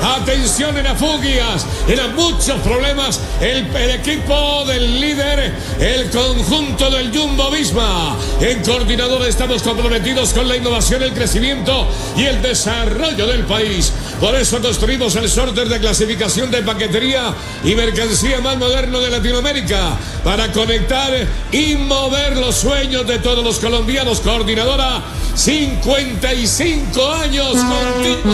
Atención 0.03 0.77
en 0.77 0.87
Afugias. 0.87 1.67
Eran 1.89 2.15
muchos 2.15 2.61
problemas. 2.61 3.21
El, 3.41 3.67
equipo 3.91 4.65
del 4.67 5.01
líder, 5.01 5.53
el 5.81 6.11
conjunto 6.11 6.91
del 6.91 7.17
Jumbo 7.17 7.51
Visma. 7.51 8.17
En 8.41 8.63
coordinador 8.63 9.27
estamos 9.27 9.63
comprometidos 9.63 10.33
con 10.33 10.49
la 10.49 10.57
innovación, 10.57 11.03
el 11.03 11.13
crecimiento 11.13 11.89
y 12.17 12.25
el 12.27 12.43
desarrollo 12.43 13.27
del 13.27 13.45
país. 13.45 13.93
Por 14.21 14.35
eso 14.35 14.61
construimos 14.61 15.17
el 15.17 15.31
sorter 15.31 15.67
de 15.67 15.81
clasificación 15.81 16.51
de 16.51 16.63
paquetería 16.63 17.35
y 17.65 17.75
mercancía 17.75 18.43
más 18.43 18.59
moderno 18.59 19.01
de 19.01 19.11
Latinoamérica 19.11 19.97
para 20.23 20.53
conectar 20.53 21.11
y 21.51 21.77
mover 21.77 22.37
los 22.37 22.57
sueños 22.57 23.07
de 23.07 23.19
todos 23.19 23.43
los 23.43 23.59
colombianos. 23.59 24.21
Coordinadora, 24.21 25.03
55 25.35 27.13
años 27.13 27.57
contigo. 27.57 28.31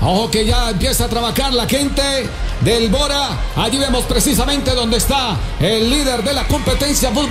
Ojo 0.00 0.30
que 0.30 0.44
ya 0.44 0.70
empieza 0.70 1.04
a 1.04 1.08
trabajar 1.08 1.52
la 1.54 1.68
gente 1.68 2.02
del 2.60 2.88
Bora. 2.88 3.38
Allí 3.56 3.78
vemos 3.78 4.04
precisamente 4.04 4.74
donde 4.74 4.96
está 4.96 5.36
el 5.60 5.90
líder 5.90 6.22
de 6.22 6.32
la 6.32 6.46
competencia, 6.46 7.10
Bud 7.10 7.28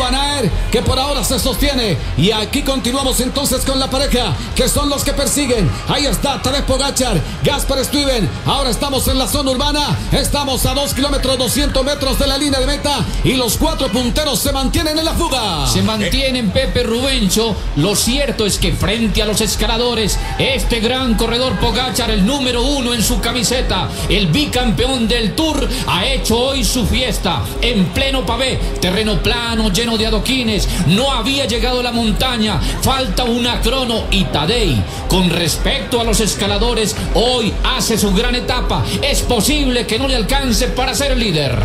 que 0.71 0.81
por 0.81 0.99
ahora 0.99 1.23
se 1.23 1.39
sostiene. 1.39 1.97
Y 2.17 2.31
aquí 2.31 2.61
continuamos 2.63 3.19
entonces 3.19 3.65
con 3.65 3.79
la 3.79 3.89
pareja, 3.89 4.35
que 4.55 4.67
son 4.69 4.89
los 4.89 5.03
que 5.03 5.13
persiguen. 5.13 5.69
Ahí 5.87 6.05
está 6.05 6.41
Tadej 6.41 6.63
Pogachar, 6.63 7.21
Gaspar 7.43 7.83
Steven. 7.83 8.29
Ahora 8.45 8.69
estamos 8.69 9.07
en 9.07 9.17
la 9.17 9.27
zona 9.27 9.51
urbana. 9.51 9.97
Estamos 10.11 10.65
a 10.65 10.73
2 10.73 10.93
kilómetros 10.93 11.37
200 11.37 11.83
metros 11.83 12.19
de 12.19 12.27
la 12.27 12.37
línea 12.37 12.59
de 12.59 12.67
meta. 12.67 13.05
Y 13.23 13.33
los 13.33 13.57
cuatro 13.57 13.87
punteros 13.89 14.39
se 14.39 14.51
mantienen 14.51 14.97
en 14.97 15.05
la 15.05 15.13
fuga. 15.13 15.67
Se 15.67 15.81
mantienen 15.81 16.51
Pepe 16.51 16.83
Rubencho. 16.83 17.55
Lo 17.75 17.95
cierto 17.95 18.45
es 18.45 18.57
que 18.57 18.73
frente 18.73 19.21
a 19.21 19.25
los 19.25 19.41
escaladores, 19.41 20.17
este 20.37 20.79
gran 20.79 21.15
corredor 21.15 21.59
Pogachar, 21.59 22.11
el 22.11 22.25
número 22.25 22.61
uno 22.61 22.93
en 22.93 23.03
su 23.03 23.19
camiseta, 23.19 23.89
el 24.09 24.27
bicampeón 24.27 25.07
de 25.07 25.16
el 25.17 25.33
Tour 25.33 25.67
ha 25.87 26.05
hecho 26.05 26.37
hoy 26.37 26.63
su 26.63 26.85
fiesta 26.85 27.43
en 27.61 27.85
pleno 27.87 28.25
pavé, 28.25 28.59
terreno 28.79 29.21
plano 29.21 29.71
lleno 29.71 29.97
de 29.97 30.07
adoquines. 30.07 30.67
No 30.87 31.11
había 31.11 31.45
llegado 31.45 31.81
la 31.81 31.91
montaña, 31.91 32.59
falta 32.81 33.23
una 33.23 33.59
crono 33.61 34.05
y 34.11 34.25
Tadei, 34.25 34.81
con 35.09 35.29
respecto 35.29 35.99
a 35.99 36.03
los 36.03 36.19
escaladores, 36.19 36.95
hoy 37.15 37.53
hace 37.63 37.97
su 37.97 38.13
gran 38.13 38.35
etapa. 38.35 38.83
Es 39.01 39.21
posible 39.21 39.87
que 39.87 39.99
no 39.99 40.07
le 40.07 40.15
alcance 40.15 40.67
para 40.67 40.93
ser 40.93 41.17
líder. 41.17 41.57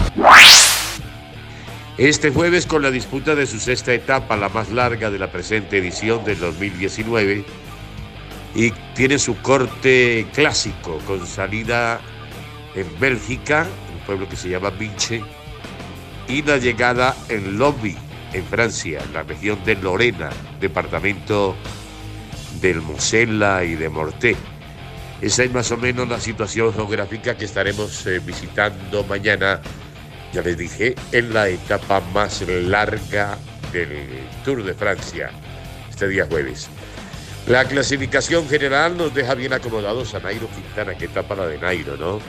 Este 1.99 2.31
jueves 2.31 2.67
con 2.67 2.83
la 2.83 2.91
disputa 2.91 3.35
de 3.35 3.47
su 3.47 3.61
sexta 3.61 3.93
etapa, 3.93 4.37
la 4.37 4.49
más 4.49 4.71
larga 4.71 5.11
de 5.11 5.19
la 5.19 5.31
presente 5.31 5.79
edición 5.79 6.25
del 6.25 6.41
2019, 6.41 7.45
y 8.55 8.71
tiene 8.95 9.19
su 9.19 9.37
corte 9.37 10.27
clásico 10.33 10.99
con 11.07 11.27
salida 11.27 12.01
en 12.75 13.01
Bélgica, 13.01 13.67
un 13.93 14.01
pueblo 14.07 14.29
que 14.29 14.37
se 14.37 14.49
llama 14.49 14.71
Vinche, 14.71 15.23
y 16.29 16.43
la 16.43 16.59
llegada 16.59 17.17
en 17.29 17.59
Lobby, 17.59 17.97
en 18.33 18.45
Francia, 18.45 19.01
en 19.05 19.13
la 19.13 19.23
región 19.23 19.63
de 19.65 19.75
Lorena, 19.77 20.31
departamento 20.61 21.55
del 22.61 22.81
Mosela 22.81 23.65
y 23.65 23.75
de 23.75 23.89
Morté. 23.89 24.37
Esa 25.21 25.45
es 25.45 25.53
más 25.53 25.71
o 25.71 25.77
menos 25.77 26.09
la 26.09 26.19
situación 26.19 26.73
geográfica 26.73 27.37
que 27.37 27.45
estaremos 27.45 28.07
eh, 28.07 28.21
visitando 28.21 29.05
mañana, 29.05 29.61
ya 30.33 30.43
les 30.43 30.57
dije, 30.57 30.95
en 31.13 31.33
la 31.33 31.49
etapa 31.49 32.01
más 32.13 32.43
larga 32.43 33.39
del 33.73 34.27
Tour 34.45 34.65
de 34.65 34.75
Francia, 34.75 35.31
este 35.91 36.09
día 36.09 36.27
jueves. 36.27 36.69
La 37.47 37.65
clasificación 37.65 38.49
general 38.49 38.97
nos 38.97 39.15
deja 39.15 39.35
bien 39.35 39.53
acomodados 39.53 40.15
a 40.15 40.21
Nairo 40.21 40.49
Quintana, 40.49 40.97
que 40.97 41.07
etapa 41.07 41.35
la 41.35 41.47
de 41.47 41.59
Nairo, 41.59 41.97
¿no? 41.97 42.21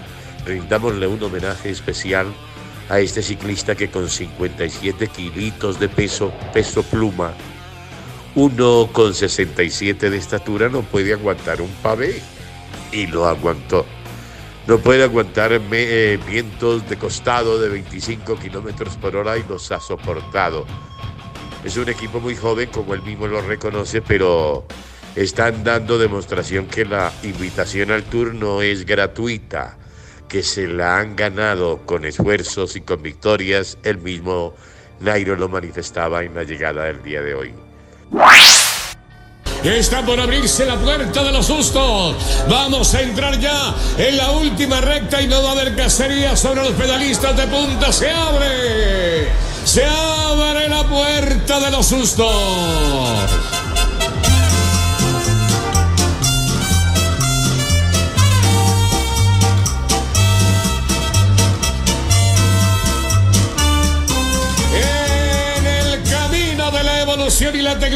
Rindámosle 0.45 1.07
un 1.07 1.21
homenaje 1.23 1.69
especial 1.69 2.27
a 2.89 2.99
este 2.99 3.21
ciclista 3.21 3.75
que 3.75 3.89
con 3.89 4.09
57 4.09 5.07
kilitos 5.07 5.79
de 5.79 5.89
peso, 5.89 6.33
peso 6.53 6.83
pluma, 6.83 7.33
uno 8.35 8.89
con 8.91 9.13
67 9.13 10.09
de 10.09 10.17
estatura 10.17 10.69
no 10.69 10.81
puede 10.81 11.13
aguantar 11.13 11.61
un 11.61 11.69
pavé 11.81 12.21
y 12.91 13.07
lo 13.07 13.27
aguantó. 13.27 13.85
No 14.65 14.77
puede 14.77 15.03
aguantar 15.03 15.51
eh, 15.71 16.19
vientos 16.25 16.89
de 16.89 16.97
costado 16.97 17.59
de 17.59 17.69
25 17.69 18.37
kilómetros 18.37 18.95
por 18.95 19.15
hora 19.15 19.37
y 19.37 19.43
los 19.43 19.71
ha 19.71 19.79
soportado. 19.79 20.65
Es 21.63 21.77
un 21.77 21.89
equipo 21.89 22.19
muy 22.19 22.35
joven, 22.35 22.69
como 22.71 22.93
él 22.93 23.01
mismo 23.01 23.27
lo 23.27 23.41
reconoce, 23.41 24.01
pero 24.01 24.65
están 25.15 25.63
dando 25.63 25.97
demostración 25.97 26.67
que 26.67 26.85
la 26.85 27.11
invitación 27.23 27.91
al 27.91 28.03
tour 28.03 28.33
no 28.33 28.61
es 28.61 28.85
gratuita, 28.85 29.77
que 30.33 30.41
se 30.41 30.67
la 30.67 30.97
han 30.97 31.15
ganado 31.15 31.81
con 31.85 32.05
esfuerzos 32.05 32.75
y 32.75 32.81
con 32.81 33.03
victorias. 33.03 33.77
El 33.83 33.99
mismo 33.99 34.55
Nairo 34.99 35.35
lo 35.35 35.47
manifestaba 35.47 36.23
en 36.23 36.33
la 36.33 36.41
llegada 36.41 36.85
del 36.85 37.03
día 37.03 37.21
de 37.21 37.35
hoy. 37.35 37.53
Está 39.63 40.03
por 40.03 40.19
abrirse 40.19 40.65
la 40.65 40.75
puerta 40.77 41.23
de 41.23 41.31
los 41.31 41.45
sustos. 41.45 42.15
Vamos 42.49 42.95
a 42.95 43.01
entrar 43.01 43.39
ya 43.39 43.75
en 43.99 44.17
la 44.17 44.31
última 44.31 44.81
recta 44.81 45.21
y 45.21 45.27
no 45.27 45.43
va 45.43 45.49
a 45.49 45.51
haber 45.51 45.75
cacería 45.75 46.35
sobre 46.35 46.63
los 46.63 46.71
pedalistas 46.71 47.37
de 47.37 47.45
punta. 47.45 47.93
Se 47.93 48.09
abre. 48.09 49.27
Se 49.65 49.85
abre 49.85 50.67
la 50.67 50.83
puerta 50.85 51.59
de 51.59 51.69
los 51.69 51.85
sustos. 51.85 53.62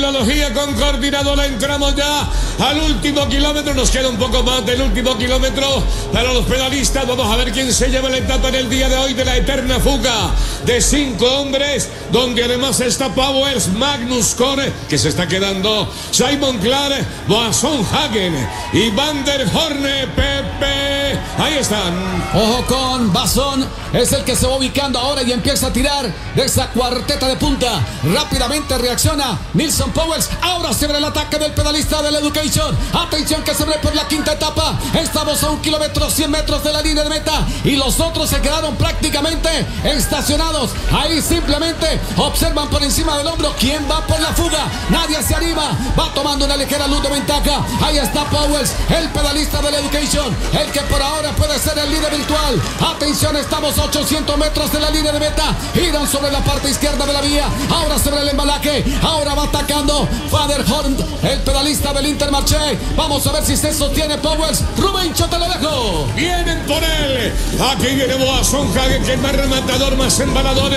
Tecnología 0.07 0.53
con 0.53 0.73
coordinadora 0.75 1.45
entramos 1.45 1.93
ya 1.93 2.29
al 2.59 2.79
último 2.79 3.27
kilómetro. 3.27 3.73
Nos 3.73 3.91
queda 3.91 4.07
un 4.07 4.15
poco 4.15 4.41
más 4.41 4.65
del 4.65 4.81
último 4.81 5.17
kilómetro 5.17 5.83
para 6.13 6.31
los 6.31 6.45
pedalistas. 6.45 7.05
Vamos 7.05 7.29
a 7.29 7.35
ver 7.35 7.51
quién 7.51 7.73
se 7.73 7.89
lleva 7.89 8.09
la 8.09 8.17
etapa 8.17 8.47
en 8.47 8.55
el 8.55 8.69
día 8.69 8.87
de 8.87 8.95
hoy 8.95 9.13
de 9.13 9.25
la 9.25 9.35
eterna 9.35 9.81
fuga 9.81 10.31
de 10.65 10.79
cinco 10.79 11.25
hombres, 11.25 11.89
donde 12.09 12.41
además 12.41 12.79
está 12.79 13.13
Powers, 13.13 13.67
Magnus 13.73 14.33
Core, 14.33 14.71
que 14.87 14.97
se 14.97 15.09
está 15.09 15.27
quedando, 15.27 15.91
Simon 16.11 16.57
Clark, 16.59 17.05
Boasson 17.27 17.85
Hagen 17.91 18.33
y 18.71 18.89
Van 18.91 19.25
der 19.25 19.45
Horne, 19.53 20.07
Pepe. 20.15 21.19
Ahí 21.37 21.55
están. 21.59 21.93
Ojo 22.33 22.65
con 22.65 23.11
Basón, 23.11 23.67
es 23.93 24.11
el 24.11 24.23
que 24.23 24.35
se 24.35 24.47
va 24.47 24.57
ubicando 24.57 24.99
ahora 24.99 25.23
y 25.23 25.31
empieza 25.31 25.67
a 25.67 25.73
tirar 25.73 26.11
de 26.35 26.43
esa 26.43 26.67
cuarteta 26.67 27.27
de 27.27 27.35
punta. 27.35 27.81
Rápidamente 28.13 28.77
reacciona 28.77 29.39
Nilson 29.53 29.91
Powers. 29.91 30.29
Ahora 30.41 30.73
se 30.73 30.87
ve 30.87 30.97
el 30.97 31.05
ataque 31.05 31.37
del 31.37 31.53
pedalista 31.53 32.01
del 32.01 32.15
Education. 32.15 32.77
Atención 32.93 33.43
que 33.43 33.53
se 33.53 33.65
ve 33.65 33.75
por 33.81 33.95
la 33.95 34.07
quinta 34.07 34.33
etapa. 34.33 34.77
Estamos 34.93 35.41
a 35.43 35.51
un 35.51 35.61
kilómetro, 35.61 36.09
100 36.09 36.31
metros 36.31 36.63
de 36.63 36.73
la 36.73 36.81
línea 36.81 37.03
de 37.03 37.09
meta. 37.09 37.45
Y 37.63 37.75
los 37.75 37.99
otros 37.99 38.29
se 38.29 38.41
quedaron 38.41 38.75
prácticamente 38.75 39.49
estacionados. 39.83 40.71
Ahí 40.91 41.21
simplemente 41.21 41.99
observan 42.17 42.69
por 42.69 42.83
encima 42.83 43.17
del 43.17 43.27
hombro 43.27 43.53
quién 43.59 43.85
va 43.89 44.05
por 44.05 44.19
la 44.19 44.33
fuga. 44.33 44.67
Nadie 44.89 45.21
se 45.23 45.35
anima. 45.35 45.77
Va 45.97 46.13
tomando 46.13 46.45
una 46.45 46.57
ligera 46.57 46.87
luz 46.87 47.01
de 47.01 47.09
ventaja. 47.09 47.65
Ahí 47.81 47.97
está 47.97 48.25
Powers, 48.25 48.73
el 48.89 49.09
pedalista 49.09 49.61
del 49.61 49.75
Education. 49.75 50.35
El 50.53 50.71
que 50.71 50.81
por 50.81 51.01
ahora 51.01 51.31
puede 51.35 51.57
ser 51.59 51.77
el 51.79 51.89
líder 51.89 52.15
virtual. 52.15 52.61
Atención, 52.79 53.35
estamos 53.37 53.76
a 53.79 53.83
800 53.83 54.37
metros 54.37 54.71
de 54.71 54.79
la 54.79 54.89
línea 54.89 55.11
de 55.11 55.19
meta. 55.19 55.55
Giran 55.73 56.07
sobre 56.07 56.31
la 56.31 56.39
parte 56.43 56.69
izquierda 56.69 57.05
de 57.05 57.13
la 57.13 57.21
vía. 57.21 57.47
Ahora 57.69 57.99
sobre 57.99 58.21
el 58.21 58.29
embalaje. 58.29 58.83
Ahora 59.01 59.35
va 59.35 59.43
atacando 59.43 60.07
Father 60.29 60.63
Horn, 60.69 60.97
el 61.23 61.39
pedalista 61.39 61.93
del 61.93 62.07
Intermarché. 62.07 62.77
Vamos 62.95 63.25
a 63.27 63.31
ver 63.31 63.45
si 63.45 63.55
se 63.57 63.73
sostiene 63.73 64.17
Powers. 64.17 64.63
Rubencho, 64.77 65.27
te 65.27 65.37
lo 65.37 65.47
dejo. 65.47 66.07
Vienen 66.15 66.59
por 66.65 66.83
él. 66.83 67.33
Aquí 67.71 67.95
viene 67.95 68.15
Boasson 68.15 68.67
Hagen, 68.77 69.03
que 69.03 69.13
es 69.13 69.19
más 69.19 69.35
rematador, 69.35 69.95
más 69.97 70.19
embalador. 70.19 70.71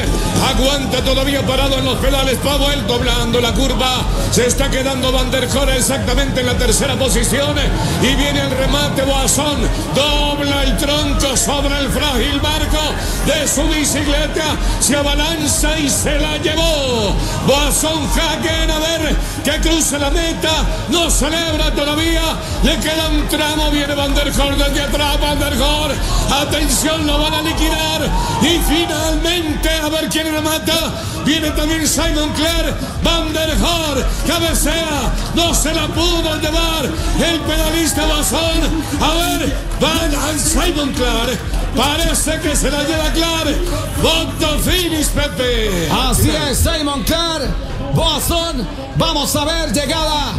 Aguanta 0.48 1.02
todavía 1.02 1.46
parado 1.46 1.78
en 1.78 1.84
los 1.84 1.98
pedales. 1.98 2.38
Powell 2.38 2.86
doblando 2.86 3.40
la 3.40 3.52
curva. 3.52 4.02
Se 4.30 4.46
está 4.46 4.70
quedando 4.70 5.12
Van 5.12 5.30
der 5.30 5.48
Horn 5.54 5.70
exactamente 5.70 6.40
en 6.40 6.46
la 6.46 6.56
tercera 6.56 6.96
posición. 6.96 7.56
Y 8.02 8.14
viene 8.14 8.40
el 8.40 8.50
remate 8.50 9.02
Boasson. 9.02 9.68
Dobla 9.94 10.64
el 10.64 10.76
tronco 10.76 11.36
sobre 11.36 11.78
el 11.78 11.88
frágil 11.90 12.40
barco 12.40 12.89
de 13.26 13.48
su 13.48 13.62
bicicleta. 13.68 14.56
Se 14.80 14.96
abalanza 14.96 15.78
y 15.78 15.88
se 15.88 16.18
la 16.18 16.36
llevó. 16.38 17.14
Boasson 17.46 18.08
Hagen 18.14 18.70
a 18.70 18.78
ver 18.78 19.16
que 19.44 19.68
cruza 19.68 19.98
la 19.98 20.10
meta. 20.10 20.50
No 20.88 21.10
celebra 21.10 21.70
todavía. 21.74 22.22
Le 22.62 22.76
queda 22.78 23.08
un 23.08 23.28
tramo. 23.28 23.70
Viene 23.70 23.94
Van 23.94 24.14
der 24.14 24.28
Horn 24.28 24.58
desde 24.58 24.82
atrás. 24.82 25.20
Van 25.20 25.38
der 25.38 25.60
Horn. 25.60 25.96
Atención, 26.30 27.06
lo 27.06 27.18
van 27.18 27.34
a 27.34 27.42
liquidar. 27.42 28.02
Y 28.42 28.58
finalmente, 28.68 29.70
a 29.82 29.88
ver 29.88 30.08
quién 30.08 30.32
lo 30.32 30.42
mata. 30.42 30.92
Viene 31.24 31.50
también 31.50 31.86
Simon 31.86 32.30
Clare. 32.30 32.74
Van 33.02 33.32
der 33.32 33.50
Horn. 33.50 34.04
Cabecea. 34.26 35.12
No 35.34 35.54
se 35.54 35.72
la 35.74 35.86
pudo 35.88 36.36
llevar. 36.40 36.84
El 36.84 37.40
pedalista 37.40 38.06
Basón. 38.06 38.60
A 39.00 39.14
ver, 39.14 39.56
van 39.80 40.14
a 40.14 40.38
Simon 40.38 40.92
Clare. 40.92 41.59
Parece 41.76 42.40
que 42.40 42.56
se 42.56 42.70
la 42.70 42.82
lleva 42.82 43.12
Clark. 43.12 43.56
Voto 44.02 44.58
finish, 44.58 45.08
Pepe. 45.08 45.88
Así 45.90 46.30
es, 46.30 46.58
Simon 46.58 47.02
Clark. 47.04 47.48
Boston. 47.94 48.66
Vamos 48.96 49.34
a 49.36 49.44
ver 49.44 49.72
llegada. 49.72 50.32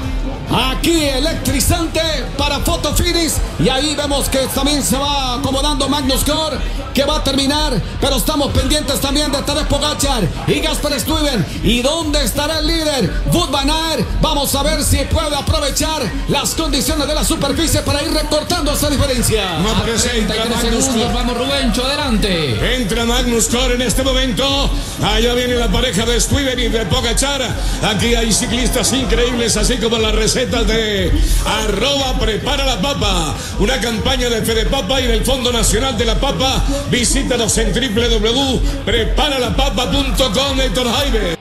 Aquí 0.52 1.06
electrizante 1.06 2.02
para 2.38 2.60
Photo 2.60 2.94
Finish. 2.94 3.34
Y 3.60 3.70
ahí 3.70 3.96
vemos 3.96 4.28
que 4.28 4.40
también 4.54 4.84
se 4.84 4.98
va 4.98 5.36
acomodando 5.36 5.88
Magnus 5.88 6.26
Core, 6.26 6.58
que 6.94 7.04
va 7.06 7.18
a 7.18 7.24
terminar. 7.24 7.74
Pero 8.00 8.18
estamos 8.18 8.52
pendientes 8.52 9.00
también 9.00 9.32
de 9.32 9.42
Tarek 9.42 9.68
Pogachar 9.68 10.28
y 10.48 10.60
Gasper 10.60 11.00
Stuyven. 11.00 11.46
¿Y 11.64 11.82
dónde 11.82 12.24
estará 12.24 12.60
el 12.60 12.68
líder? 12.68 13.12
Wood 13.34 13.50
Van 13.50 13.70
Aert. 13.70 14.06
Vamos 14.22 14.54
a 14.56 14.64
ver 14.64 14.84
si 14.84 14.98
puede 15.06 15.36
aprovechar 15.36 16.02
las 16.28 16.56
condiciones 16.56 17.08
de 17.08 17.14
la 17.14 17.24
superficie 17.24 17.82
para 17.82 18.02
ir 18.02 18.12
recortando 18.12 18.72
esa 18.72 18.90
diferencia. 18.90 19.60
No 19.60 19.72
aparece, 19.72 20.18
entra 20.18 20.36
33 20.36 20.64
Magnus 20.64 20.86
segundos, 20.86 21.14
vamos 21.14 21.38
Rubencho, 21.38 21.86
adelante. 21.86 22.76
Entra 22.76 23.06
Magnus 23.06 23.48
Core 23.48 23.76
en 23.76 23.82
este 23.82 24.04
momento. 24.04 24.70
Allá 25.04 25.34
viene 25.34 25.56
la 25.56 25.68
pareja 25.68 26.06
de 26.06 26.20
Stuyven 26.20 26.60
y 26.60 26.70
de 26.70 26.86
Pogachar. 26.86 27.42
Aquí 27.84 28.16
hay 28.16 28.32
ciclistas 28.32 28.92
increíbles, 28.94 29.58
así 29.58 29.78
como 29.78 29.98
las 29.98 30.14
recetas 30.14 30.68
de 30.68 31.12
arroba 31.46 32.20
prepara 32.20 32.66
la 32.66 32.82
papa. 32.82 33.36
Una 33.60 33.80
campaña 33.80 34.30
de 34.30 34.42
Fede 34.42 34.66
Papa 34.66 35.02
y 35.02 35.08
del 35.08 35.24
Fondo 35.24 35.52
Nacional 35.52 35.98
de 35.98 36.06
la 36.06 36.20
Papa. 36.20 36.64
Visítanos 36.90 37.58
en 37.58 37.74
www.preparalapapa.com, 37.74 40.60
Héctor 40.60 40.88
Jaime. 40.92 41.38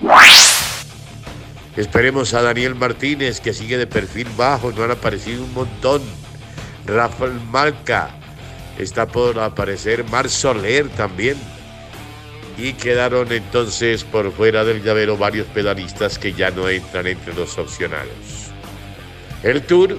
Esperemos 1.76 2.34
a 2.34 2.42
Daniel 2.42 2.74
Martínez, 2.74 3.40
que 3.40 3.54
sigue 3.54 3.78
de 3.78 3.86
perfil 3.86 4.28
bajo, 4.36 4.72
no 4.72 4.84
han 4.84 4.90
aparecido 4.90 5.44
un 5.44 5.54
montón. 5.54 6.02
Rafael 6.84 7.40
Malca, 7.50 8.10
está 8.78 9.06
por 9.06 9.38
aparecer 9.38 10.04
Mar 10.04 10.28
Soler 10.28 10.88
también. 10.90 11.36
Y 12.58 12.74
quedaron 12.74 13.32
entonces 13.32 14.04
por 14.04 14.32
fuera 14.32 14.64
del 14.64 14.82
llavero 14.82 15.16
varios 15.16 15.46
pedalistas 15.46 16.18
que 16.18 16.32
ya 16.32 16.50
no 16.50 16.68
entran 16.68 17.06
entre 17.06 17.32
los 17.34 17.56
opcionados. 17.56 18.50
El 19.42 19.62
tour 19.62 19.96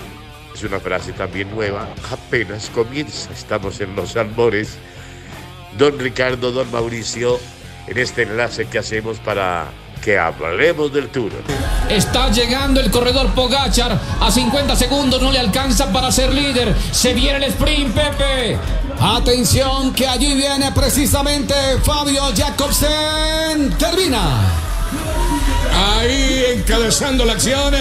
es 0.54 0.64
una 0.64 0.80
frase 0.80 1.14
también 1.14 1.50
nueva, 1.50 1.88
apenas 2.12 2.70
comienza, 2.70 3.32
estamos 3.32 3.82
en 3.82 3.96
los 3.96 4.16
albores. 4.16 4.78
Don 5.78 5.98
Ricardo, 6.00 6.52
don 6.52 6.70
Mauricio, 6.72 7.40
en 7.88 7.98
este 7.98 8.24
enlace 8.24 8.68
que 8.68 8.80
hacemos 8.80 9.20
para 9.20 9.70
que 10.02 10.18
hablemos 10.18 10.92
del 10.92 11.10
tour. 11.10 11.32
Está 11.90 12.30
llegando 12.30 12.82
el 12.82 12.90
corredor 12.92 13.34
Pogachar. 13.34 14.00
A 14.20 14.32
50 14.32 14.76
segundos 14.76 15.22
no 15.22 15.32
le 15.32 15.40
alcanza 15.40 15.92
para 15.92 16.12
ser 16.12 16.34
líder. 16.34 16.76
Se 16.92 17.14
viene 17.14 17.38
el 17.38 17.52
sprint, 17.52 17.94
Pepe. 17.94 18.58
Atención 19.00 19.94
que 19.94 20.08
allí 20.08 20.34
viene 20.34 20.72
precisamente 20.72 21.54
Fabio 21.84 22.24
Jacobsen. 22.36 23.78
Termina. 23.78 24.61
Ahí 25.74 26.46
encabezando 26.56 27.26
la 27.26 27.34
acción, 27.34 27.74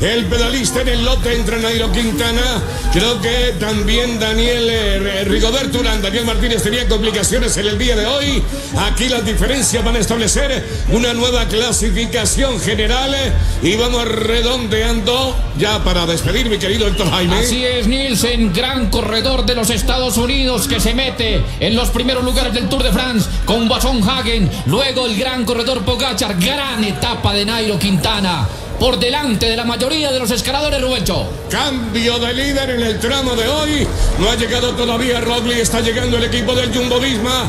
el 0.00 0.24
pedalista 0.26 0.82
en 0.82 0.88
el 0.88 1.04
lote 1.04 1.34
entre 1.34 1.58
Nairo 1.58 1.90
Quintana. 1.92 2.62
Creo 2.92 3.20
que 3.20 3.54
también 3.58 4.18
Daniel 4.18 4.68
eh, 4.68 5.24
Rigoberto 5.24 5.78
Urán, 5.78 6.02
Daniel 6.02 6.24
Martínez 6.24 6.62
tenía 6.62 6.86
complicaciones 6.88 7.56
en 7.56 7.66
el 7.66 7.78
día 7.78 7.96
de 7.96 8.06
hoy. 8.06 8.42
Aquí 8.78 9.08
las 9.08 9.24
diferencias 9.24 9.84
van 9.84 9.96
a 9.96 9.98
establecer 9.98 10.64
una 10.88 11.14
nueva 11.14 11.46
clasificación 11.46 12.60
general 12.60 13.14
eh, 13.14 13.32
y 13.62 13.76
vamos 13.76 14.04
redondeando 14.06 15.36
ya 15.58 15.82
para 15.84 16.06
despedir, 16.06 16.48
mi 16.48 16.58
querido 16.58 16.86
Héctor 16.86 17.10
Jaime. 17.10 17.38
Así 17.38 17.64
es, 17.64 17.86
Nielsen, 17.86 18.52
gran 18.52 18.90
corredor 18.90 19.46
de 19.46 19.54
los 19.54 19.70
Estados 19.70 20.16
Unidos 20.16 20.66
que 20.66 20.80
se 20.80 20.94
mete 20.94 21.42
en 21.60 21.76
los 21.76 21.90
primeros 21.90 22.24
lugares 22.24 22.52
del 22.52 22.68
Tour 22.68 22.82
de 22.82 22.92
France 22.92 23.28
con 23.44 23.68
Basson 23.68 24.02
Hagen. 24.08 24.50
Luego 24.66 25.06
el 25.06 25.16
gran 25.16 25.44
corredor 25.44 25.84
Pogachar, 25.84 26.38
gran 26.38 26.82
etapa 26.84 27.29
de 27.32 27.44
Nairo 27.44 27.78
Quintana. 27.78 28.46
Por 28.78 28.98
delante 28.98 29.46
de 29.46 29.56
la 29.56 29.64
mayoría 29.64 30.10
de 30.10 30.18
los 30.18 30.30
escaladores, 30.30 30.80
Rubencho. 30.80 31.26
Cambio 31.50 32.18
de 32.18 32.32
líder 32.32 32.70
en 32.70 32.82
el 32.82 32.98
tramo 32.98 33.36
de 33.36 33.46
hoy. 33.46 33.86
No 34.18 34.30
ha 34.30 34.36
llegado 34.36 34.70
todavía 34.74 35.20
Roglic, 35.20 35.58
está 35.58 35.80
llegando 35.80 36.16
el 36.16 36.24
equipo 36.24 36.54
del 36.54 36.74
Jumbo 36.74 36.98
Visma. 36.98 37.44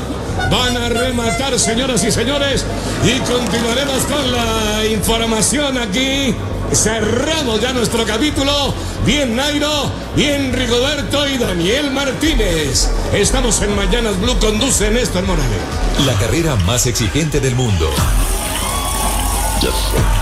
Van 0.50 0.76
a 0.76 0.89
rematar, 0.89 1.58
señoras 1.58 2.04
y 2.04 2.12
señores. 2.12 2.65
Y 3.06 3.20
continuaremos 3.20 4.04
con 4.04 4.32
la 4.32 4.86
información 4.86 5.78
aquí 5.78 6.36
cerramos 6.74 7.62
ya 7.62 7.74
nuestro 7.74 8.06
capítulo. 8.06 8.74
Bien 9.06 9.36
Nairo, 9.36 9.91
bien 10.15 10.54
Rigoberto 10.54 11.28
y 11.28 11.38
Daniel 11.38 11.91
Martínez. 11.91 12.89
Estamos 13.13 13.62
en 13.62 13.76
Mañanas 13.76 14.20
Blue, 14.20 14.38
conduce 14.39 14.89
Néstor 14.89 15.26
Morales. 15.26 15.60
La 16.06 16.13
carrera 16.13 16.56
más 16.56 16.86
exigente 16.86 17.39
del 17.39 17.56
mundo. 17.56 17.89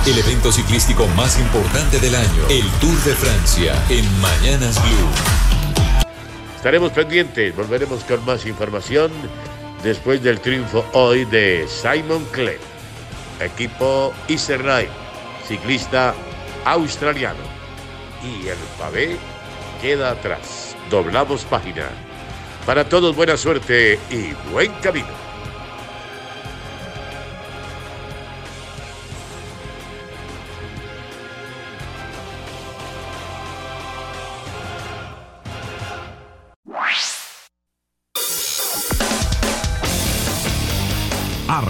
El 0.06 0.20
evento 0.20 0.52
ciclístico 0.52 1.08
más 1.16 1.40
importante 1.40 1.98
del 2.00 2.14
año, 2.14 2.48
el 2.50 2.70
Tour 2.82 3.02
de 3.04 3.16
Francia, 3.16 3.74
en 3.88 4.04
Mañanas 4.20 4.82
Blue. 4.84 6.06
Estaremos 6.58 6.92
pendientes, 6.92 7.56
volveremos 7.56 8.04
con 8.04 8.26
más 8.26 8.46
información 8.46 9.10
después 9.82 10.22
del 10.22 10.42
triunfo 10.42 10.84
hoy 10.92 11.24
de 11.24 11.66
Simon 11.70 12.26
Clem, 12.34 12.60
equipo 13.40 14.14
Iserray, 14.28 14.90
ciclista 15.48 16.14
australiano. 16.66 17.40
Y 18.22 18.46
el 18.48 18.58
pavé 18.78 19.16
queda 19.82 20.12
atrás. 20.12 20.76
Doblamos 20.90 21.46
página. 21.46 21.88
Para 22.66 22.90
todos 22.90 23.16
buena 23.16 23.38
suerte 23.38 24.00
y 24.10 24.34
buen 24.52 24.74
camino. 24.82 25.29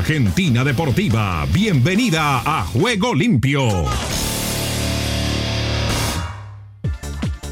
Argentina 0.10 0.63
Deportiva, 0.63 1.45
bienvenida 1.54 2.41
a 2.43 2.65
Juego 2.65 3.13
Limpio. 3.13 3.86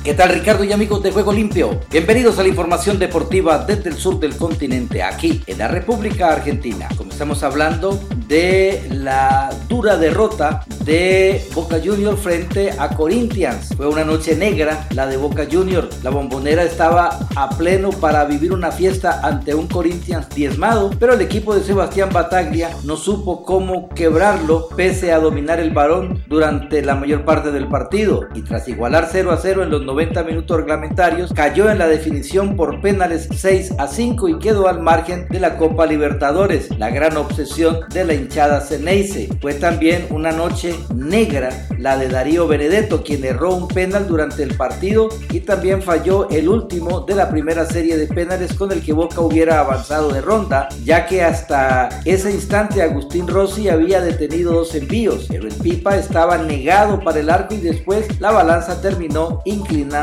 ¿Qué 0.04 0.15
tal 0.15 0.30
Ricardo 0.30 0.63
y 0.63 0.72
amigos 0.72 1.04
de 1.04 1.12
Juego 1.12 1.32
Limpio? 1.32 1.80
Bienvenidos 1.91 2.39
a 2.39 2.41
la 2.41 2.50
información 2.50 2.98
deportiva 2.98 3.60
desde 3.60 3.91
el 3.91 3.96
sur 3.96 4.20
del 4.20 4.36
continente, 4.36 5.04
aquí 5.04 5.43
en 5.46 5.60
la 5.60 5.67
República 5.67 6.34
Argentina. 6.34 6.88
Comenzamos 6.98 7.43
hablando 7.43 8.00
de 8.27 8.87
la 8.91 9.49
dura 9.67 9.97
derrota 9.97 10.63
de 10.83 11.45
Boca 11.53 11.77
Junior 11.83 12.17
frente 12.17 12.71
a 12.77 12.89
Corinthians. 12.89 13.73
Fue 13.75 13.87
una 13.87 14.03
noche 14.03 14.35
negra 14.35 14.87
la 14.93 15.07
de 15.07 15.17
Boca 15.17 15.47
Junior. 15.49 15.89
La 16.03 16.09
bombonera 16.09 16.63
estaba 16.63 17.19
a 17.35 17.49
pleno 17.57 17.89
para 17.89 18.25
vivir 18.25 18.53
una 18.53 18.71
fiesta 18.71 19.21
ante 19.23 19.55
un 19.55 19.67
Corinthians 19.67 20.29
diezmado, 20.29 20.91
pero 20.99 21.13
el 21.13 21.21
equipo 21.21 21.55
de 21.55 21.63
Sebastián 21.63 22.09
Bataglia 22.11 22.69
no 22.83 22.97
supo 22.97 23.43
cómo 23.43 23.89
quebrarlo 23.89 24.69
pese 24.75 25.11
a 25.11 25.19
dominar 25.19 25.59
el 25.59 25.71
balón 25.71 26.23
durante 26.27 26.81
la 26.81 26.95
mayor 26.95 27.25
parte 27.25 27.51
del 27.51 27.67
partido 27.67 28.27
y 28.33 28.41
tras 28.41 28.67
igualar 28.67 29.07
0 29.11 29.31
a 29.31 29.37
0 29.37 29.63
en 29.63 29.69
los 29.69 29.83
90 29.83 30.23
minutos 30.23 30.57
reglamentarios, 30.57 31.33
cayó 31.33 31.69
en 31.69 31.79
la 31.79 31.87
definición 31.87 32.55
por 32.55 32.81
penales 32.81 33.27
6 33.35 33.75
a 33.77 33.87
5 33.87 34.29
y 34.29 34.39
quedó 34.39 34.67
al 34.67 34.81
margen 34.81 35.27
de 35.29 35.39
la 35.39 35.57
Copa 35.57 35.85
Libertadores, 35.85 36.69
la 36.77 36.89
gran 36.89 37.17
obsesión 37.17 37.79
de 37.89 38.05
la 38.05 38.13
hinchada 38.17 38.62
Ceneice. 38.62 39.30
Fue 39.41 39.53
también 39.53 40.08
una 40.10 40.32
noche 40.32 40.75
negra 40.95 41.49
la 41.77 41.97
de 41.97 42.08
Darío 42.08 42.47
Benedetto, 42.47 43.03
quien 43.03 43.23
erró 43.25 43.56
un 43.56 43.67
penal 43.67 44.08
durante 44.08 44.43
el 44.43 44.56
partido 44.56 45.10
y 45.32 45.41
también 45.41 45.82
falló 45.82 46.30
el 46.30 46.49
último 46.49 47.01
de 47.01 47.15
la 47.15 47.30
primera 47.30 47.65
serie 47.65 47.97
de 47.97 48.08
penales 48.08 48.53
con 48.53 48.71
el 48.71 48.82
que 48.82 48.93
Boca 48.93 49.21
hubiera 49.21 49.60
avanzado 49.60 50.10
de 50.12 50.21
ronda, 50.21 50.69
ya 50.84 51.06
que 51.06 51.23
hasta 51.23 51.89
ese 52.06 52.32
instante 52.32 52.82
Agustín 52.82 53.27
Rossi 53.27 53.69
había 53.69 54.01
detenido 54.01 54.53
dos 54.53 54.73
envíos, 54.75 55.25
pero 55.30 55.47
el 55.47 55.53
Pipa 55.53 55.97
estaba 55.97 56.38
negado 56.38 56.99
para 57.01 57.19
el 57.19 57.30
arco 57.30 57.53
y 57.53 57.58
después 57.58 58.19
la 58.19 58.32
balanza 58.32 58.82
terminó 58.82 59.41
inclinada 59.45 59.97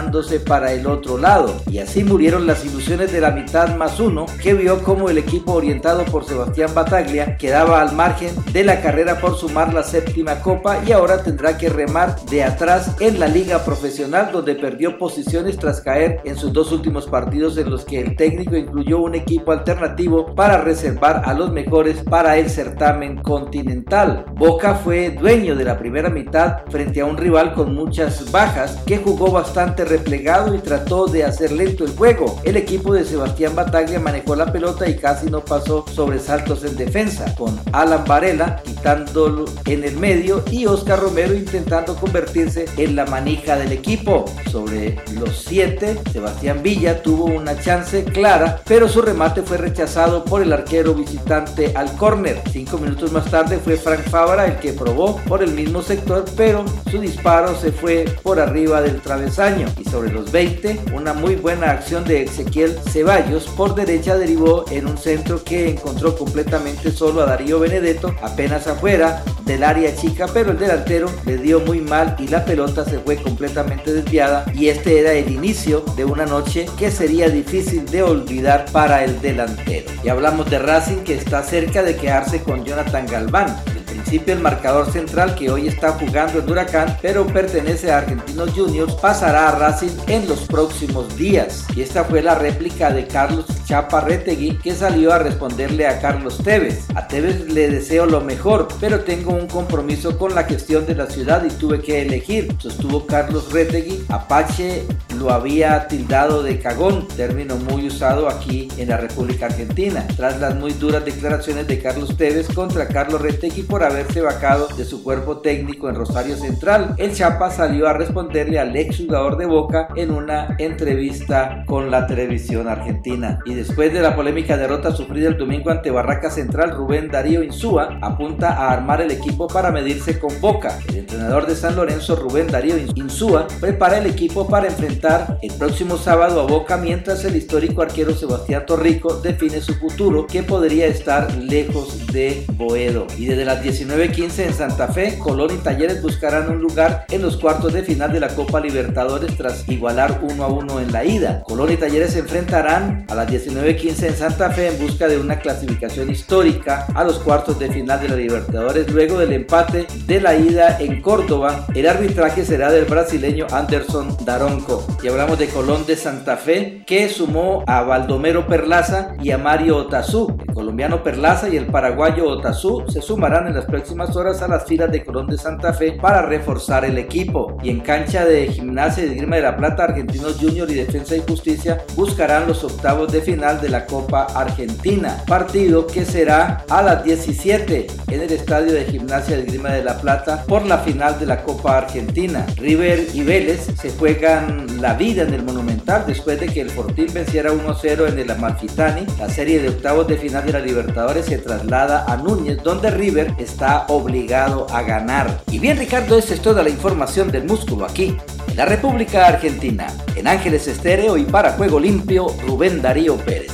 para 0.47 0.73
el 0.73 0.87
otro 0.87 1.19
lado. 1.19 1.55
Y 1.71 1.79
así 1.79 2.05
murieron 2.05 2.47
las 2.47 2.65
ilusiones 2.65 3.13
de 3.13 3.21
la 3.21 3.31
mitad 3.31 3.77
más 3.77 4.01
uno, 4.01 4.27
que 4.43 4.55
vio 4.55 4.83
como 4.83 5.09
el 5.09 5.19
equipo 5.19 5.53
orientado 5.53 6.05
por 6.05 6.25
Sebastián 6.25 6.71
Bataglia 6.75 7.37
quedaba 7.37 7.81
al 7.81 7.95
de 8.05 8.65
la 8.65 8.83
carrera 8.83 9.19
por 9.19 9.35
sumar 9.35 9.73
la 9.73 9.83
séptima 9.83 10.41
copa 10.41 10.83
y 10.87 10.93
ahora 10.93 11.23
tendrá 11.23 11.57
que 11.57 11.71
remar 11.71 12.21
de 12.27 12.45
atrás 12.45 12.95
en 13.01 13.19
la 13.19 13.29
liga 13.29 13.65
profesional 13.65 14.29
donde 14.31 14.55
perdió 14.55 14.99
posiciones 14.99 15.57
tras 15.57 15.81
caer 15.81 16.21
en 16.25 16.37
sus 16.37 16.53
dos 16.53 16.71
últimos 16.71 17.07
partidos 17.07 17.57
en 17.57 17.71
los 17.71 17.87
que 17.87 18.01
el 18.01 18.15
técnico 18.15 18.57
incluyó 18.57 19.01
un 19.01 19.15
equipo 19.15 19.53
alternativo 19.53 20.35
para 20.35 20.59
reservar 20.59 21.23
a 21.25 21.33
los 21.33 21.51
mejores 21.51 22.03
para 22.03 22.37
el 22.37 22.51
certamen 22.51 23.23
continental. 23.23 24.27
Boca 24.35 24.75
fue 24.75 25.09
dueño 25.09 25.57
de 25.57 25.65
la 25.65 25.79
primera 25.79 26.11
mitad 26.11 26.59
frente 26.69 27.01
a 27.01 27.07
un 27.07 27.17
rival 27.17 27.55
con 27.55 27.75
muchas 27.75 28.31
bajas 28.31 28.83
que 28.85 28.99
jugó 28.99 29.31
bastante 29.31 29.87
replegado 29.87 30.55
y 30.55 30.59
trató 30.59 31.07
de 31.07 31.25
hacer 31.25 31.53
lento 31.53 31.85
el 31.85 31.97
juego. 31.97 32.39
El 32.45 32.59
equipo 32.59 32.93
de 32.93 33.07
Sebastián 33.07 33.55
Bataglia 33.55 33.99
manejó 33.99 34.37
la 34.37 34.53
pelota 34.53 34.87
y 34.87 34.97
casi 34.97 35.31
no 35.31 35.41
pasó 35.41 35.87
sobresaltos 35.91 36.65
en 36.65 36.77
defensa, 36.77 37.35
con 37.35 37.59
Alan 37.73 37.94
Varela 37.99 38.61
quitándolo 38.65 39.45
en 39.67 39.85
el 39.85 39.97
medio 39.97 40.43
y 40.51 40.67
Oscar 40.67 41.01
Romero 41.01 41.35
intentando 41.35 41.97
convertirse 41.97 42.67
en 42.77 42.97
la 42.97 43.07
manija 43.07 43.57
del 43.57 43.73
equipo. 43.73 44.25
Sobre 44.51 44.97
los 45.15 45.45
siete, 45.45 45.99
Sebastián 46.13 46.63
Villa 46.63 47.03
tuvo 47.03 47.25
una 47.25 47.59
chance 47.59 48.05
clara, 48.05 48.61
pero 48.67 48.89
su 48.89 49.03
remate 49.03 49.43
fue 49.43 49.57
rechazado 49.57 50.25
por 50.25 50.43
el 50.43 50.53
arquero 50.53 50.95
visitante 50.95 51.73
al 51.75 51.97
córner. 51.97 52.43
Cinco 52.51 52.79
minutos 52.79 53.13
más 53.13 53.31
tarde 53.31 53.59
fue 53.59 53.77
Frank 53.77 54.03
Fabra 54.09 54.47
el 54.47 54.57
que 54.59 54.73
probó 54.73 55.17
por 55.29 55.43
el 55.43 55.53
mismo 55.53 55.83
sector, 55.83 56.25
pero 56.37 56.65
su 56.91 57.01
disparo 57.01 57.55
se 57.57 57.73
fue 57.73 58.05
por 58.23 58.41
arriba 58.41 58.83
del 58.83 59.01
travesaño 59.01 59.67
y 59.79 59.85
sobre 59.85 60.13
los 60.13 60.31
20 60.33 60.81
una 60.95 61.13
muy 61.13 61.37
buena 61.37 61.71
acción 61.71 62.05
de 62.05 62.25
Ezequiel 62.25 62.77
Ceballos 62.91 63.45
por 63.57 63.75
derecha 63.75 64.17
derivó 64.17 64.65
en 64.71 64.87
un 64.87 64.99
centro 64.99 65.43
que 65.43 65.71
encontró 65.71 66.17
completamente 66.17 66.91
solo 66.91 67.23
a 67.23 67.27
Darío 67.27 67.59
Benedetto 67.61 67.84
apenas 68.23 68.67
afuera 68.67 69.23
del 69.45 69.63
área 69.63 69.95
chica 69.95 70.27
pero 70.33 70.53
el 70.53 70.59
delantero 70.59 71.11
le 71.27 71.37
dio 71.37 71.61
muy 71.61 71.81
mal 71.81 72.17
y 72.19 72.29
la 72.29 72.45
pelota 72.45 72.85
se 72.85 72.99
fue 72.99 73.17
completamente 73.17 73.93
desviada 73.93 74.45
y 74.55 74.69
este 74.69 75.01
era 75.01 75.13
el 75.13 75.31
inicio 75.31 75.85
de 75.97 76.05
una 76.05 76.25
noche 76.25 76.67
que 76.79 76.91
sería 76.91 77.29
difícil 77.29 77.85
de 77.87 78.03
olvidar 78.03 78.67
para 78.73 79.05
el 79.05 79.21
delantero. 79.21 79.91
Y 80.03 80.09
hablamos 80.09 80.51
de 80.51 80.59
Racing 80.59 81.05
que 81.05 81.15
está 81.15 81.43
cerca 81.43 81.83
de 81.83 81.97
quedarse 81.97 82.41
con 82.43 82.65
Jonathan 82.65 83.07
Galván 83.07 83.57
principio 84.05 84.35
el 84.35 84.41
marcador 84.41 84.93
central 84.93 85.35
que 85.35 85.51
hoy 85.51 85.67
está 85.67 85.93
jugando 85.93 86.39
en 86.39 86.51
Huracán, 86.51 86.99
pero 87.01 87.27
pertenece 87.27 87.91
a 87.91 87.99
Argentinos 87.99 88.51
Juniors, 88.51 88.93
pasará 88.97 89.49
a 89.49 89.59
Racing 89.59 89.97
en 90.09 90.29
los 90.29 90.41
próximos 90.41 91.17
días. 91.17 91.65
Y 91.75 91.81
esta 91.81 92.05
fue 92.05 92.23
la 92.23 92.35
réplica 92.35 92.91
de 92.91 93.07
Carlos 93.07 93.47
Chaparretegui 93.65 94.59
que 94.59 94.75
salió 94.75 95.13
a 95.13 95.19
responderle 95.19 95.87
a 95.87 96.01
Carlos 96.01 96.39
Tevez. 96.45 96.85
A 96.95 97.09
Tevez 97.09 97.51
le 97.51 97.71
deseo 97.71 98.05
lo 98.05 98.21
mejor, 98.21 98.69
pero 98.79 99.01
tengo 99.01 99.33
un 99.33 99.47
compromiso 99.47 100.19
con 100.19 100.35
la 100.35 100.45
gestión 100.45 100.85
de 100.85 100.97
la 100.97 101.07
ciudad 101.07 101.43
y 101.43 101.49
tuve 101.49 101.81
que 101.81 102.03
elegir, 102.03 102.55
sostuvo 102.59 103.07
Carlos 103.07 103.53
Retegui. 103.53 104.05
Apache 104.11 104.85
lo 105.19 105.31
había 105.31 105.87
tildado 105.89 106.43
de 106.43 106.59
cagón, 106.59 107.07
término 107.09 107.57
muy 107.57 107.87
usado 107.87 108.29
aquí 108.29 108.69
en 108.77 108.89
la 108.89 108.97
República 108.97 109.47
Argentina, 109.47 110.07
tras 110.17 110.41
las 110.41 110.55
muy 110.55 110.73
duras 110.73 111.05
declaraciones 111.05 111.67
de 111.67 111.81
Carlos 111.81 112.17
Tevez 112.17 112.49
contra 112.53 112.89
Carlos 112.89 113.21
Retegui 113.21 113.63
por 113.63 113.83
haberse 113.83 114.21
vacado 114.21 114.69
de 114.77 114.85
su 114.85 115.03
cuerpo 115.03 115.39
técnico 115.39 115.89
en 115.89 115.95
Rosario 115.95 116.37
Central. 116.37 116.95
El 116.99 117.15
Chapa 117.15 117.51
salió 117.51 117.89
a 117.89 117.93
responderle 117.93 118.59
al 118.59 118.75
ex 118.77 118.99
jugador 118.99 119.37
de 119.37 119.47
Boca 119.47 119.89
en 119.97 120.11
una 120.11 120.57
entrevista 120.59 121.65
con 121.67 121.91
la 121.91 122.07
televisión 122.07 122.69
argentina. 122.69 123.39
Y 123.45 123.55
después 123.55 123.93
de 123.93 124.01
la 124.01 124.17
polémica 124.17 124.57
derrota 124.57 124.93
sufrida 124.93 125.29
el 125.29 125.39
domingo 125.39 125.71
ante 125.71 125.91
Barraca 125.91 126.31
Central, 126.31 126.73
Rubén 126.73 127.11
Darío 127.11 127.43
Insúa 127.43 127.99
apunta 128.03 128.51
a 128.51 128.73
armar 128.73 129.01
el 129.01 129.11
equipo 129.11 129.47
para 129.47 129.71
medirse 129.71 130.19
con 130.19 130.41
Boca. 130.41 130.79
El 130.89 130.97
entrenador 130.99 131.47
de 131.47 131.57
San 131.57 131.77
Lorenzo, 131.77 132.17
Rubén 132.17 132.49
Darío 132.49 132.77
Insúa, 132.95 133.47
prepara 133.61 133.99
el 133.99 134.07
equipo 134.07 134.49
para 134.49 134.67
enfrentar 134.67 135.04
el 135.05 135.53
próximo 135.59 135.99
sábado 135.99 136.41
a 136.41 136.47
Boca 136.47 136.79
mientras 136.79 137.27
el 137.27 137.37
histórico 137.37 137.83
arquero 137.83 138.15
Sebastián 138.15 138.65
Torrico 138.65 139.17
define 139.17 139.61
su 139.61 139.75
futuro 139.75 140.27
que 140.27 140.43
podría 140.43 140.87
estar 140.87 141.31
lejos 141.35 142.07
de 142.07 142.47
Boedo. 142.55 143.07
Y 143.19 143.27
desde 143.27 143.45
las 143.45 143.63
19.15 143.63 144.47
en 144.47 144.55
Santa 144.55 144.89
Fe, 144.89 145.19
Colón 145.19 145.51
y 145.53 145.59
Talleres 145.59 146.01
buscarán 146.01 146.49
un 146.49 146.59
lugar 146.59 147.05
en 147.11 147.21
los 147.21 147.37
cuartos 147.37 147.75
de 147.75 147.83
final 147.83 148.15
de 148.15 148.21
la 148.21 148.29
Copa 148.29 148.61
Libertadores 148.61 149.37
tras 149.37 149.69
igualar 149.69 150.21
1 150.23 150.43
a 150.43 150.49
1 150.49 150.81
en 150.81 150.93
la 150.93 151.05
ida. 151.05 151.43
Colón 151.43 151.73
y 151.73 151.77
Talleres 151.77 152.15
se 152.15 152.21
enfrentarán 152.21 153.05
a 153.11 153.15
las 153.15 153.29
19.15 153.29 154.07
en 154.07 154.17
Santa 154.17 154.53
Fe 154.53 154.69
en 154.69 154.79
busca 154.79 155.07
de 155.07 155.19
una 155.19 155.39
clasificación 155.39 156.11
histórica 156.11 156.87
a 156.95 157.05
los 157.05 157.19
cuartos 157.19 157.59
de 157.59 157.71
final 157.71 158.01
de 158.01 158.09
la 158.09 158.17
Libertadores 158.17 158.91
luego 158.91 159.19
del 159.19 159.35
empate 159.35 159.87
de 160.07 160.21
la 160.21 160.35
ida 160.35 160.79
en 160.81 161.03
Córdoba. 161.03 161.67
El 161.75 161.89
arbitraje 161.89 162.43
será 162.47 162.73
del 162.73 162.87
brasileño 162.87 163.47
Anderson 163.51 164.17
Daronco. 164.25 164.94
Y 165.03 165.09
hablamos 165.09 165.39
de 165.39 165.49
Colón 165.49 165.85
de 165.87 165.97
Santa 165.97 166.37
Fe 166.37 166.83
que 166.87 167.09
sumó 167.09 167.63
a 167.67 167.83
Baldomero 167.83 168.47
Perlaza 168.47 169.15
y 169.23 169.33
a 169.33 169.39
Mario 169.39 169.77
Otazú. 169.77 170.35
El 170.49 170.55
colombiano 170.55 171.03
Perlaza 171.03 171.49
y 171.49 171.57
el 171.57 171.67
paraguayo 171.67 172.27
Otazú 172.27 172.85
se 172.89 173.03
sumarán 173.03 173.47
en 173.47 173.55
las 173.55 173.67
próximas 173.67 174.17
horas 174.17 174.41
a 174.43 174.49
las 174.49 174.65
filas 174.65 174.91
de 174.91 175.05
Colón 175.05 175.27
de 175.27 175.37
Santa 175.37 175.73
Fe 175.73 175.93
para 175.93 176.23
reforzar 176.23 176.85
el 176.85 176.97
equipo. 176.97 177.59
Y 177.63 177.71
en 177.71 177.81
cancha 177.81 178.25
de 178.25 178.47
Gimnasia 178.47 179.05
y 179.05 179.09
Esgrima 179.09 179.37
de 179.37 179.43
la 179.43 179.57
Plata, 179.57 179.85
Argentinos 179.85 180.39
Junior 180.41 180.71
y 180.71 180.75
Defensa 180.75 181.17
y 181.17 181.23
Justicia 181.27 181.83
buscarán 181.97 182.47
los 182.47 182.65
octavos 182.65 183.13
de 183.13 183.21
final 183.21 183.61
de 183.61 183.69
la 183.69 183.87
Copa 183.87 184.27
Argentina. 184.35 185.23
Partido 185.27 185.87
que 185.87 186.05
será 186.05 186.65
a 186.71 186.83
las 186.83 187.05
17 187.05 187.87
en 188.09 188.21
el 188.21 188.33
estadio 188.33 188.73
de 188.73 188.85
Gimnasia 188.85 189.37
de 189.37 189.43
Esgrima 189.43 189.71
de 189.71 189.85
la 189.85 189.99
Plata 189.99 190.45
por 190.47 190.65
la 190.65 190.79
final 190.79 191.19
de 191.19 191.27
la 191.27 191.43
Copa 191.43 191.79
Argentina. 191.79 192.47
River 192.57 193.09
y 193.13 193.23
Vélez 193.23 193.67
se 193.81 193.91
juegan 193.91 194.81
la 194.85 194.93
vida 194.93 195.23
en 195.23 195.33
el 195.33 195.43
Monumental 195.43 196.05
después 196.07 196.39
de 196.39 196.47
que 196.47 196.61
el 196.61 196.69
Fortín 196.69 197.07
venciera 197.11 197.51
1-0 197.51 198.07
en 198.07 198.19
el 198.19 198.31
Amalfitani. 198.31 199.07
La 199.19 199.31
serie 199.31 199.59
de 199.59 199.71
octavos 199.71 200.07
de 200.07 200.19
final 200.19 200.45
de 200.45 200.53
la 200.53 200.61
Libertadores 200.61 201.25
se 201.25 201.39
traslada 201.39 202.05
a 202.05 202.19
Núñez, 202.19 202.63
donde 202.63 202.91
River 202.91 203.35
está 203.39 203.87
obligado 203.89 204.67
a 204.71 204.83
ganar. 204.83 205.41
Y 205.51 205.59
bien, 205.59 205.79
Ricardo, 205.79 206.19
esta 206.19 206.35
es 206.35 206.43
toda 206.43 206.63
la 206.63 206.69
información 206.69 207.33
del 207.33 207.45
músculo 207.45 207.87
aquí, 207.87 208.15
en 208.47 208.57
la 208.59 208.67
República 208.67 209.27
Argentina. 209.27 209.87
En 210.17 210.29
Ángeles 210.29 210.69
Estéreo 210.69 211.17
y 211.17 211.25
para 211.25 211.53
Juego 211.53 211.81
Limpio, 211.81 212.27
Rubén 212.47 212.83
Darío 212.83 213.17
Pérez. 213.17 213.54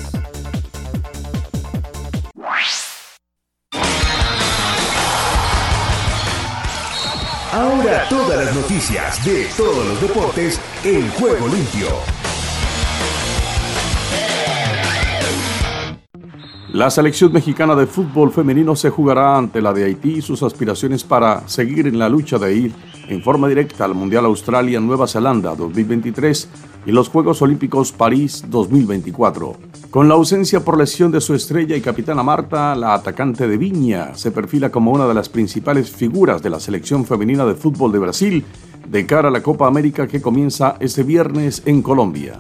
Ahora 7.52 8.06
todas 8.08 8.44
las 8.44 8.54
noticias 8.54 9.24
de 9.24 9.44
todos 9.56 9.84
los 9.84 10.00
deportes 10.00 10.60
en 10.84 11.10
Juego 11.10 11.48
Limpio. 11.48 12.19
La 16.72 16.88
selección 16.88 17.32
mexicana 17.32 17.74
de 17.74 17.88
fútbol 17.88 18.30
femenino 18.30 18.76
se 18.76 18.90
jugará 18.90 19.36
ante 19.36 19.60
la 19.60 19.72
de 19.72 19.84
Haití 19.84 20.18
y 20.18 20.22
sus 20.22 20.44
aspiraciones 20.44 21.02
para 21.02 21.48
seguir 21.48 21.88
en 21.88 21.98
la 21.98 22.08
lucha 22.08 22.38
de 22.38 22.54
ir 22.54 22.72
en 23.08 23.22
forma 23.22 23.48
directa 23.48 23.84
al 23.84 23.96
Mundial 23.96 24.24
Australia-Nueva 24.26 25.08
Zelanda 25.08 25.56
2023 25.56 26.48
y 26.86 26.92
los 26.92 27.08
Juegos 27.08 27.42
Olímpicos 27.42 27.90
París 27.90 28.44
2024. 28.48 29.56
Con 29.90 30.08
la 30.08 30.14
ausencia 30.14 30.64
por 30.64 30.78
lesión 30.78 31.10
de 31.10 31.20
su 31.20 31.34
estrella 31.34 31.74
y 31.74 31.80
capitana 31.80 32.22
Marta, 32.22 32.76
la 32.76 32.94
atacante 32.94 33.48
de 33.48 33.56
Viña 33.56 34.14
se 34.14 34.30
perfila 34.30 34.70
como 34.70 34.92
una 34.92 35.08
de 35.08 35.14
las 35.14 35.28
principales 35.28 35.90
figuras 35.90 36.40
de 36.40 36.50
la 36.50 36.60
selección 36.60 37.04
femenina 37.04 37.44
de 37.46 37.56
fútbol 37.56 37.90
de 37.90 37.98
Brasil 37.98 38.44
de 38.88 39.06
cara 39.06 39.28
a 39.28 39.32
la 39.32 39.42
Copa 39.42 39.66
América 39.66 40.06
que 40.06 40.22
comienza 40.22 40.76
este 40.78 41.02
viernes 41.02 41.62
en 41.66 41.82
Colombia. 41.82 42.38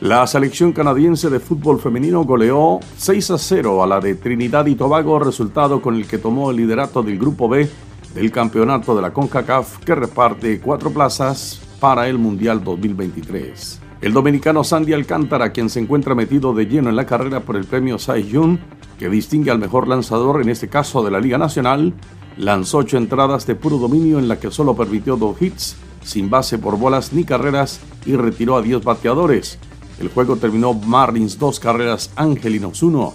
La 0.00 0.24
selección 0.28 0.72
canadiense 0.72 1.28
de 1.28 1.40
fútbol 1.40 1.80
femenino 1.80 2.22
goleó 2.22 2.78
6 2.98 3.32
a 3.32 3.38
0 3.38 3.82
a 3.82 3.86
la 3.88 3.98
de 3.98 4.14
Trinidad 4.14 4.66
y 4.66 4.76
Tobago, 4.76 5.18
resultado 5.18 5.82
con 5.82 5.96
el 5.96 6.06
que 6.06 6.18
tomó 6.18 6.52
el 6.52 6.58
liderato 6.58 7.02
del 7.02 7.18
Grupo 7.18 7.48
B 7.48 7.68
del 8.14 8.30
campeonato 8.30 8.94
de 8.94 9.02
la 9.02 9.12
CONCACAF 9.12 9.78
que 9.78 9.96
reparte 9.96 10.60
cuatro 10.60 10.92
plazas 10.92 11.60
para 11.80 12.06
el 12.06 12.16
Mundial 12.16 12.62
2023. 12.62 13.80
El 14.00 14.12
dominicano 14.12 14.62
Sandy 14.62 14.92
Alcántara, 14.92 15.50
quien 15.50 15.68
se 15.68 15.80
encuentra 15.80 16.14
metido 16.14 16.54
de 16.54 16.66
lleno 16.66 16.88
en 16.90 16.94
la 16.94 17.04
carrera 17.04 17.40
por 17.40 17.56
el 17.56 17.64
premio 17.64 17.98
Cy 17.98 18.22
Young, 18.22 18.58
que 19.00 19.08
distingue 19.08 19.50
al 19.50 19.58
mejor 19.58 19.88
lanzador 19.88 20.40
en 20.40 20.48
este 20.48 20.68
caso 20.68 21.02
de 21.02 21.10
la 21.10 21.18
Liga 21.18 21.38
Nacional, 21.38 21.92
lanzó 22.36 22.78
ocho 22.78 22.98
entradas 22.98 23.48
de 23.48 23.56
puro 23.56 23.78
dominio 23.78 24.20
en 24.20 24.28
la 24.28 24.38
que 24.38 24.52
solo 24.52 24.76
permitió 24.76 25.16
dos 25.16 25.42
hits, 25.42 25.76
sin 26.04 26.30
base 26.30 26.56
por 26.56 26.78
bolas 26.78 27.12
ni 27.12 27.24
carreras 27.24 27.80
y 28.06 28.14
retiró 28.14 28.56
a 28.56 28.62
10 28.62 28.84
bateadores. 28.84 29.58
El 30.00 30.08
juego 30.08 30.36
terminó 30.36 30.74
Marlins 30.74 31.38
dos 31.38 31.58
carreras, 31.58 32.10
Angelinos 32.14 32.82
uno. 32.82 33.14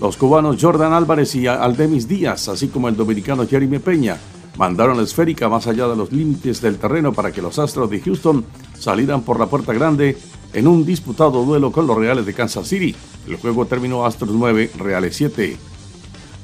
Los 0.00 0.16
cubanos 0.16 0.56
Jordan 0.60 0.92
Álvarez 0.92 1.34
y 1.34 1.46
Aldemis 1.46 2.08
Díaz, 2.08 2.48
así 2.48 2.68
como 2.68 2.88
el 2.88 2.96
dominicano 2.96 3.46
Jeremy 3.46 3.78
Peña, 3.78 4.18
mandaron 4.56 4.96
la 4.96 5.04
esférica 5.04 5.48
más 5.48 5.66
allá 5.66 5.86
de 5.86 5.96
los 5.96 6.10
límites 6.10 6.60
del 6.60 6.78
terreno 6.78 7.12
para 7.12 7.30
que 7.30 7.42
los 7.42 7.58
Astros 7.58 7.90
de 7.90 8.00
Houston 8.00 8.44
salieran 8.78 9.22
por 9.22 9.38
la 9.38 9.46
puerta 9.46 9.72
grande 9.72 10.16
en 10.52 10.66
un 10.66 10.84
disputado 10.84 11.44
duelo 11.44 11.70
con 11.70 11.86
los 11.86 11.96
Reales 11.96 12.26
de 12.26 12.34
Kansas 12.34 12.66
City. 12.66 12.94
El 13.28 13.36
juego 13.36 13.66
terminó 13.66 14.04
Astros 14.04 14.32
9, 14.32 14.72
Reales 14.78 15.14
7. 15.16 15.56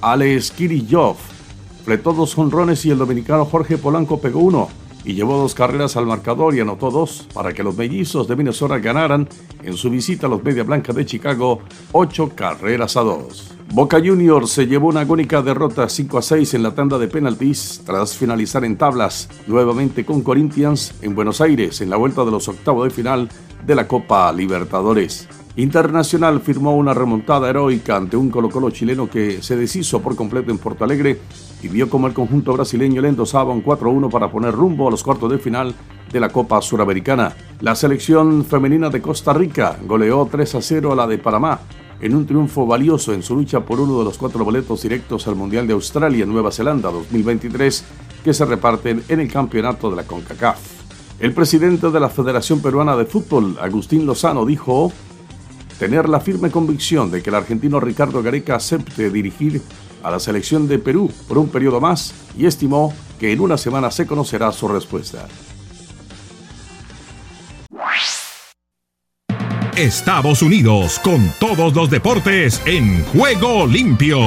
Alex 0.02 0.50
Kirillov 0.52 1.16
fletó 1.84 2.12
dos 2.12 2.36
honrones 2.38 2.84
y 2.84 2.90
el 2.90 2.98
dominicano 2.98 3.46
Jorge 3.46 3.78
Polanco 3.78 4.20
pegó 4.20 4.40
uno 4.40 4.68
y 5.06 5.14
llevó 5.14 5.38
dos 5.38 5.54
carreras 5.54 5.96
al 5.96 6.04
marcador 6.04 6.54
y 6.54 6.60
anotó 6.60 6.90
dos 6.90 7.28
para 7.32 7.54
que 7.54 7.62
los 7.62 7.76
mellizos 7.76 8.26
de 8.26 8.34
Minnesota 8.34 8.78
ganaran 8.78 9.28
en 9.62 9.74
su 9.74 9.88
visita 9.88 10.26
a 10.26 10.30
los 10.30 10.42
Media 10.42 10.64
Blanca 10.64 10.92
de 10.92 11.06
Chicago 11.06 11.60
ocho 11.92 12.32
carreras 12.34 12.96
a 12.96 13.02
dos. 13.02 13.55
Boca 13.72 13.98
Juniors 13.98 14.50
se 14.50 14.66
llevó 14.66 14.88
una 14.88 15.00
agónica 15.00 15.42
derrota 15.42 15.88
5 15.88 16.18
a 16.18 16.22
6 16.22 16.54
en 16.54 16.62
la 16.62 16.74
tanda 16.74 16.98
de 16.98 17.08
penaltis 17.08 17.82
tras 17.84 18.16
finalizar 18.16 18.64
en 18.64 18.76
tablas 18.76 19.28
nuevamente 19.48 20.04
con 20.06 20.22
Corinthians 20.22 20.94
en 21.02 21.14
Buenos 21.16 21.40
Aires 21.40 21.80
en 21.80 21.90
la 21.90 21.96
vuelta 21.96 22.24
de 22.24 22.30
los 22.30 22.46
octavos 22.48 22.84
de 22.84 22.90
final 22.90 23.28
de 23.66 23.74
la 23.74 23.88
Copa 23.88 24.32
Libertadores. 24.32 25.28
Internacional 25.56 26.40
firmó 26.40 26.76
una 26.76 26.94
remontada 26.94 27.50
heroica 27.50 27.96
ante 27.96 28.16
un 28.16 28.30
Colo 28.30 28.50
Colo 28.50 28.70
chileno 28.70 29.10
que 29.10 29.42
se 29.42 29.56
deshizo 29.56 30.00
por 30.00 30.14
completo 30.14 30.52
en 30.52 30.58
Porto 30.58 30.84
Alegre 30.84 31.18
y 31.60 31.68
vio 31.68 31.90
como 31.90 32.06
el 32.06 32.14
conjunto 32.14 32.52
brasileño 32.52 33.02
le 33.02 33.08
endosaba 33.08 33.52
un 33.52 33.64
4-1 33.64 34.10
para 34.10 34.30
poner 34.30 34.52
rumbo 34.52 34.86
a 34.86 34.90
los 34.92 35.02
cuartos 35.02 35.30
de 35.30 35.38
final 35.38 35.74
de 36.12 36.20
la 36.20 36.28
Copa 36.28 36.62
Suramericana. 36.62 37.34
La 37.60 37.74
selección 37.74 38.44
femenina 38.44 38.90
de 38.90 39.02
Costa 39.02 39.32
Rica 39.32 39.76
goleó 39.84 40.24
3-0 40.30 40.92
a 40.92 40.94
la 40.94 41.06
de 41.06 41.18
Panamá 41.18 41.58
en 42.00 42.14
un 42.14 42.26
triunfo 42.26 42.66
valioso 42.66 43.12
en 43.12 43.22
su 43.22 43.34
lucha 43.34 43.60
por 43.60 43.80
uno 43.80 43.98
de 43.98 44.04
los 44.04 44.18
cuatro 44.18 44.44
boletos 44.44 44.82
directos 44.82 45.26
al 45.26 45.36
Mundial 45.36 45.66
de 45.66 45.72
Australia 45.72 46.24
en 46.24 46.32
Nueva 46.32 46.52
Zelanda 46.52 46.90
2023 46.90 47.84
que 48.24 48.34
se 48.34 48.44
reparten 48.44 49.02
en 49.08 49.20
el 49.20 49.30
campeonato 49.30 49.90
de 49.90 49.96
la 49.96 50.04
CONCACAF. 50.04 50.58
El 51.18 51.32
presidente 51.32 51.90
de 51.90 52.00
la 52.00 52.10
Federación 52.10 52.60
Peruana 52.60 52.96
de 52.96 53.06
Fútbol, 53.06 53.56
Agustín 53.60 54.04
Lozano, 54.04 54.44
dijo 54.44 54.92
tener 55.78 56.08
la 56.08 56.20
firme 56.20 56.50
convicción 56.50 57.10
de 57.10 57.22
que 57.22 57.30
el 57.30 57.36
argentino 57.36 57.80
Ricardo 57.80 58.22
Gareca 58.22 58.56
acepte 58.56 59.10
dirigir 59.10 59.62
a 60.02 60.10
la 60.10 60.20
selección 60.20 60.68
de 60.68 60.78
Perú 60.78 61.10
por 61.26 61.38
un 61.38 61.48
periodo 61.48 61.80
más 61.80 62.14
y 62.36 62.46
estimó 62.46 62.92
que 63.18 63.32
en 63.32 63.40
una 63.40 63.56
semana 63.56 63.90
se 63.90 64.06
conocerá 64.06 64.52
su 64.52 64.68
respuesta. 64.68 65.26
Estados 69.76 70.40
Unidos 70.40 70.98
con 71.00 71.30
todos 71.38 71.74
los 71.74 71.90
deportes 71.90 72.62
en 72.64 73.04
juego 73.04 73.66
limpio. 73.66 74.20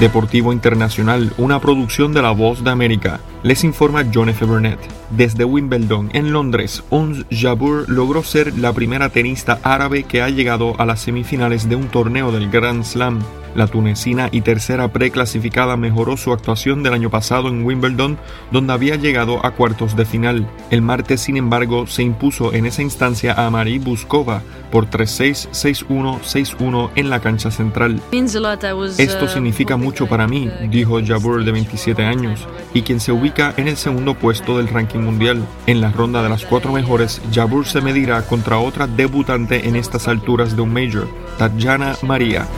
Deportivo 0.00 0.50
Internacional, 0.50 1.30
una 1.36 1.60
producción 1.60 2.14
de 2.14 2.22
La 2.22 2.30
Voz 2.30 2.64
de 2.64 2.70
América. 2.70 3.20
Les 3.42 3.64
informa 3.64 4.06
John 4.14 4.30
F. 4.30 4.46
Burnett. 4.46 4.78
Desde 5.10 5.44
Wimbledon, 5.44 6.08
en 6.14 6.32
Londres, 6.32 6.82
Ons 6.88 7.26
Jabeur 7.30 7.86
logró 7.86 8.22
ser 8.22 8.56
la 8.56 8.72
primera 8.72 9.10
tenista 9.10 9.60
árabe 9.62 10.04
que 10.04 10.22
ha 10.22 10.30
llegado 10.30 10.74
a 10.80 10.86
las 10.86 11.00
semifinales 11.00 11.68
de 11.68 11.76
un 11.76 11.88
torneo 11.88 12.32
del 12.32 12.48
Grand 12.48 12.82
Slam. 12.82 13.20
La 13.54 13.66
tunecina 13.66 14.28
y 14.32 14.40
tercera 14.40 14.88
preclasificada 14.88 15.76
mejoró 15.76 16.16
su 16.16 16.32
actuación 16.32 16.82
del 16.82 16.94
año 16.94 17.10
pasado 17.10 17.48
en 17.48 17.64
Wimbledon, 17.64 18.18
donde 18.50 18.72
había 18.72 18.96
llegado 18.96 19.44
a 19.44 19.52
cuartos 19.52 19.96
de 19.96 20.04
final. 20.04 20.48
El 20.70 20.82
martes, 20.82 21.20
sin 21.20 21.36
embargo, 21.36 21.86
se 21.86 22.02
impuso 22.02 22.52
en 22.52 22.66
esa 22.66 22.82
instancia 22.82 23.34
a 23.34 23.48
Marie 23.50 23.78
Buskova 23.78 24.42
por 24.70 24.90
3-6, 24.90 25.50
6-1, 25.50 26.20
6-1 26.20 26.90
en 26.96 27.10
la 27.10 27.20
cancha 27.20 27.50
central. 27.50 28.00
Esto 28.98 29.28
significa 29.28 29.76
mucho 29.76 30.08
para 30.08 30.26
mí, 30.26 30.50
dijo 30.68 30.98
Jabeur 31.04 31.44
de 31.44 31.52
27 31.52 32.04
años, 32.04 32.48
y 32.72 32.82
quien 32.82 32.98
se 32.98 33.12
ubica 33.12 33.54
en 33.56 33.68
el 33.68 33.76
segundo 33.76 34.14
puesto 34.14 34.58
del 34.58 34.68
ranking 34.68 35.00
mundial. 35.00 35.44
En 35.66 35.80
la 35.80 35.92
ronda 35.92 36.22
de 36.22 36.28
las 36.28 36.44
cuatro 36.44 36.72
mejores, 36.72 37.22
Jabeur 37.32 37.66
se 37.66 37.80
medirá 37.80 38.22
contra 38.22 38.58
otra 38.58 38.88
debutante 38.88 39.68
en 39.68 39.76
estas 39.76 40.08
alturas 40.08 40.56
de 40.56 40.62
un 40.62 40.72
major, 40.72 41.08
Tatjana 41.38 41.94
María 42.02 42.48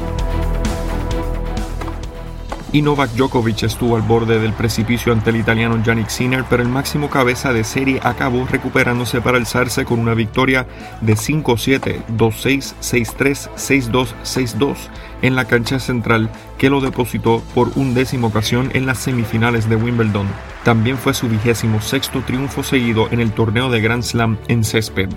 y 2.72 2.82
Novak 2.82 3.10
Djokovic 3.12 3.62
estuvo 3.62 3.96
al 3.96 4.02
borde 4.02 4.40
del 4.40 4.52
precipicio 4.52 5.12
ante 5.12 5.30
el 5.30 5.36
italiano 5.36 5.82
Yannick 5.82 6.08
Sinner, 6.08 6.44
pero 6.48 6.62
el 6.62 6.68
máximo 6.68 7.08
cabeza 7.08 7.52
de 7.52 7.64
serie 7.64 8.00
acabó 8.02 8.46
recuperándose 8.46 9.20
para 9.20 9.38
alzarse 9.38 9.84
con 9.84 10.00
una 10.00 10.14
victoria 10.14 10.66
de 11.00 11.14
5-7, 11.14 12.04
2-6, 12.16 12.74
6-3, 12.80 13.50
6-2, 13.56 14.08
6-2 14.24 14.76
en 15.22 15.36
la 15.36 15.46
cancha 15.46 15.78
central 15.78 16.28
que 16.58 16.70
lo 16.70 16.80
depositó 16.80 17.42
por 17.54 17.70
undécima 17.76 18.26
ocasión 18.26 18.70
en 18.74 18.86
las 18.86 18.98
semifinales 18.98 19.68
de 19.68 19.76
Wimbledon. 19.76 20.26
También 20.64 20.98
fue 20.98 21.14
su 21.14 21.28
vigésimo 21.28 21.80
sexto 21.80 22.22
triunfo 22.22 22.62
seguido 22.62 23.08
en 23.10 23.20
el 23.20 23.32
torneo 23.32 23.70
de 23.70 23.80
Grand 23.80 24.02
Slam 24.02 24.38
en 24.48 24.64
césped. 24.64 25.08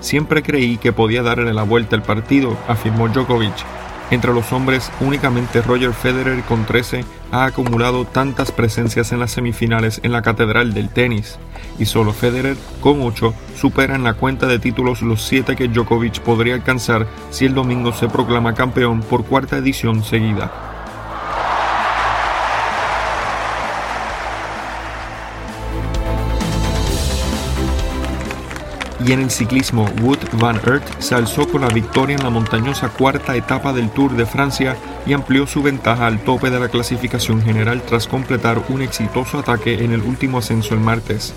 Siempre 0.00 0.42
creí 0.42 0.78
que 0.78 0.92
podía 0.92 1.22
darle 1.22 1.52
la 1.52 1.62
vuelta 1.62 1.94
al 1.96 2.02
partido, 2.02 2.56
afirmó 2.68 3.08
Djokovic 3.08 3.79
Entre 4.10 4.32
los 4.32 4.52
hombres, 4.52 4.90
únicamente 5.00 5.62
Roger 5.62 5.92
Federer 5.92 6.42
con 6.42 6.64
13 6.64 7.04
ha 7.30 7.44
acumulado 7.44 8.04
tantas 8.04 8.50
presencias 8.50 9.12
en 9.12 9.20
las 9.20 9.30
semifinales 9.30 10.00
en 10.02 10.10
la 10.10 10.22
catedral 10.22 10.74
del 10.74 10.88
tenis, 10.88 11.38
y 11.78 11.86
solo 11.86 12.12
Federer, 12.12 12.56
con 12.80 13.00
8, 13.00 13.32
supera 13.56 13.94
en 13.94 14.02
la 14.02 14.14
cuenta 14.14 14.46
de 14.46 14.58
títulos 14.58 15.02
los 15.02 15.22
7 15.22 15.54
que 15.54 15.68
Djokovic 15.68 16.20
podría 16.20 16.54
alcanzar 16.54 17.06
si 17.30 17.46
el 17.46 17.54
domingo 17.54 17.92
se 17.92 18.08
proclama 18.08 18.54
campeón 18.54 19.00
por 19.00 19.24
cuarta 19.24 19.58
edición 19.58 20.02
seguida. 20.02 20.69
Y 29.06 29.12
en 29.12 29.20
el 29.20 29.30
ciclismo 29.30 29.86
Wood 30.02 30.18
Van 30.38 30.60
Aert 30.66 31.00
se 31.00 31.14
alzó 31.14 31.48
con 31.48 31.62
la 31.62 31.68
victoria 31.68 32.16
en 32.16 32.22
la 32.22 32.30
montañosa 32.30 32.88
cuarta 32.88 33.34
etapa 33.34 33.72
del 33.72 33.90
Tour 33.90 34.12
de 34.12 34.26
Francia 34.26 34.76
y 35.06 35.12
amplió 35.12 35.46
su 35.46 35.62
ventaja 35.62 36.06
al 36.06 36.20
tope 36.20 36.50
de 36.50 36.60
la 36.60 36.68
clasificación 36.68 37.42
general 37.42 37.82
tras 37.82 38.06
completar 38.06 38.62
un 38.68 38.82
exitoso 38.82 39.38
ataque 39.38 39.84
en 39.84 39.92
el 39.92 40.02
último 40.02 40.38
ascenso 40.38 40.74
el 40.74 40.80
martes. 40.80 41.34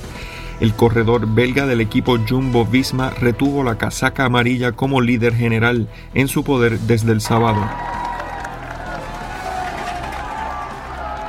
El 0.60 0.74
corredor 0.74 1.28
belga 1.28 1.66
del 1.66 1.82
equipo 1.82 2.18
Jumbo 2.28 2.66
Visma 2.66 3.10
retuvo 3.10 3.64
la 3.64 3.78
casaca 3.78 4.26
amarilla 4.26 4.74
como 4.74 5.02
líder 5.02 5.34
general 5.34 5.88
en 6.14 6.28
su 6.28 6.44
poder 6.44 6.80
desde 6.80 7.12
el 7.12 7.22
sábado. 7.22 7.68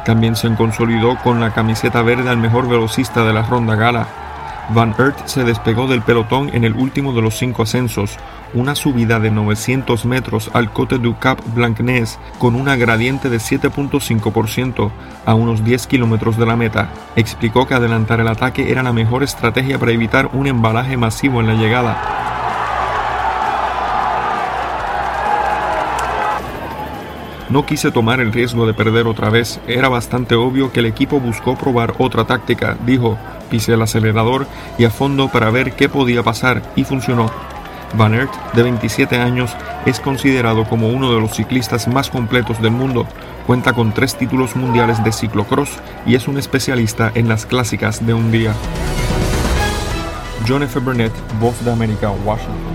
También 0.04 0.36
se 0.36 0.54
consolidó 0.54 1.16
con 1.22 1.40
la 1.40 1.54
camiseta 1.54 2.02
verde 2.02 2.28
al 2.28 2.36
mejor 2.36 2.68
velocista 2.68 3.24
de 3.24 3.32
la 3.32 3.42
ronda 3.42 3.74
gala, 3.74 4.06
Van 4.70 4.94
Aert 4.98 5.26
se 5.26 5.44
despegó 5.44 5.86
del 5.86 6.02
pelotón 6.02 6.50
en 6.54 6.64
el 6.64 6.74
último 6.74 7.12
de 7.12 7.20
los 7.20 7.36
cinco 7.36 7.64
ascensos, 7.64 8.16
una 8.54 8.74
subida 8.74 9.20
de 9.20 9.30
900 9.30 10.06
metros 10.06 10.50
al 10.54 10.72
Cote 10.72 10.98
du 10.98 11.18
Cap 11.18 11.38
Blancnez 11.54 12.18
con 12.38 12.54
una 12.54 12.76
gradiente 12.76 13.28
de 13.28 13.36
7.5% 13.36 14.90
a 15.26 15.34
unos 15.34 15.64
10 15.64 15.86
kilómetros 15.86 16.38
de 16.38 16.46
la 16.46 16.56
meta. 16.56 16.90
Explicó 17.14 17.66
que 17.66 17.74
adelantar 17.74 18.20
el 18.20 18.28
ataque 18.28 18.70
era 18.70 18.82
la 18.82 18.92
mejor 18.92 19.22
estrategia 19.22 19.78
para 19.78 19.92
evitar 19.92 20.30
un 20.32 20.46
embalaje 20.46 20.96
masivo 20.96 21.40
en 21.40 21.48
la 21.48 21.54
llegada. 21.54 22.23
No 27.50 27.66
quise 27.66 27.90
tomar 27.90 28.20
el 28.20 28.32
riesgo 28.32 28.66
de 28.66 28.74
perder 28.74 29.06
otra 29.06 29.28
vez. 29.28 29.60
Era 29.66 29.88
bastante 29.88 30.34
obvio 30.34 30.72
que 30.72 30.80
el 30.80 30.86
equipo 30.86 31.20
buscó 31.20 31.56
probar 31.56 31.94
otra 31.98 32.24
táctica, 32.24 32.76
dijo. 32.86 33.18
Pisé 33.50 33.74
el 33.74 33.82
acelerador 33.82 34.46
y 34.78 34.84
a 34.84 34.90
fondo 34.90 35.28
para 35.28 35.50
ver 35.50 35.72
qué 35.72 35.88
podía 35.88 36.22
pasar 36.22 36.62
y 36.74 36.84
funcionó. 36.84 37.30
Van 37.96 38.14
Aert, 38.14 38.32
de 38.54 38.62
27 38.62 39.18
años, 39.18 39.54
es 39.86 40.00
considerado 40.00 40.64
como 40.64 40.88
uno 40.88 41.12
de 41.14 41.20
los 41.20 41.34
ciclistas 41.34 41.86
más 41.86 42.10
completos 42.10 42.60
del 42.60 42.72
mundo. 42.72 43.06
Cuenta 43.46 43.72
con 43.72 43.92
tres 43.92 44.16
títulos 44.16 44.56
mundiales 44.56 45.04
de 45.04 45.12
ciclocross 45.12 45.70
y 46.06 46.14
es 46.14 46.26
un 46.26 46.38
especialista 46.38 47.12
en 47.14 47.28
las 47.28 47.46
clásicas 47.46 48.04
de 48.04 48.14
un 48.14 48.32
día. 48.32 48.54
John 50.48 50.62
F. 50.62 50.80
Burnett, 50.80 51.12
Voz 51.38 51.62
de 51.64 51.70
América, 51.70 52.10
Washington. 52.10 52.73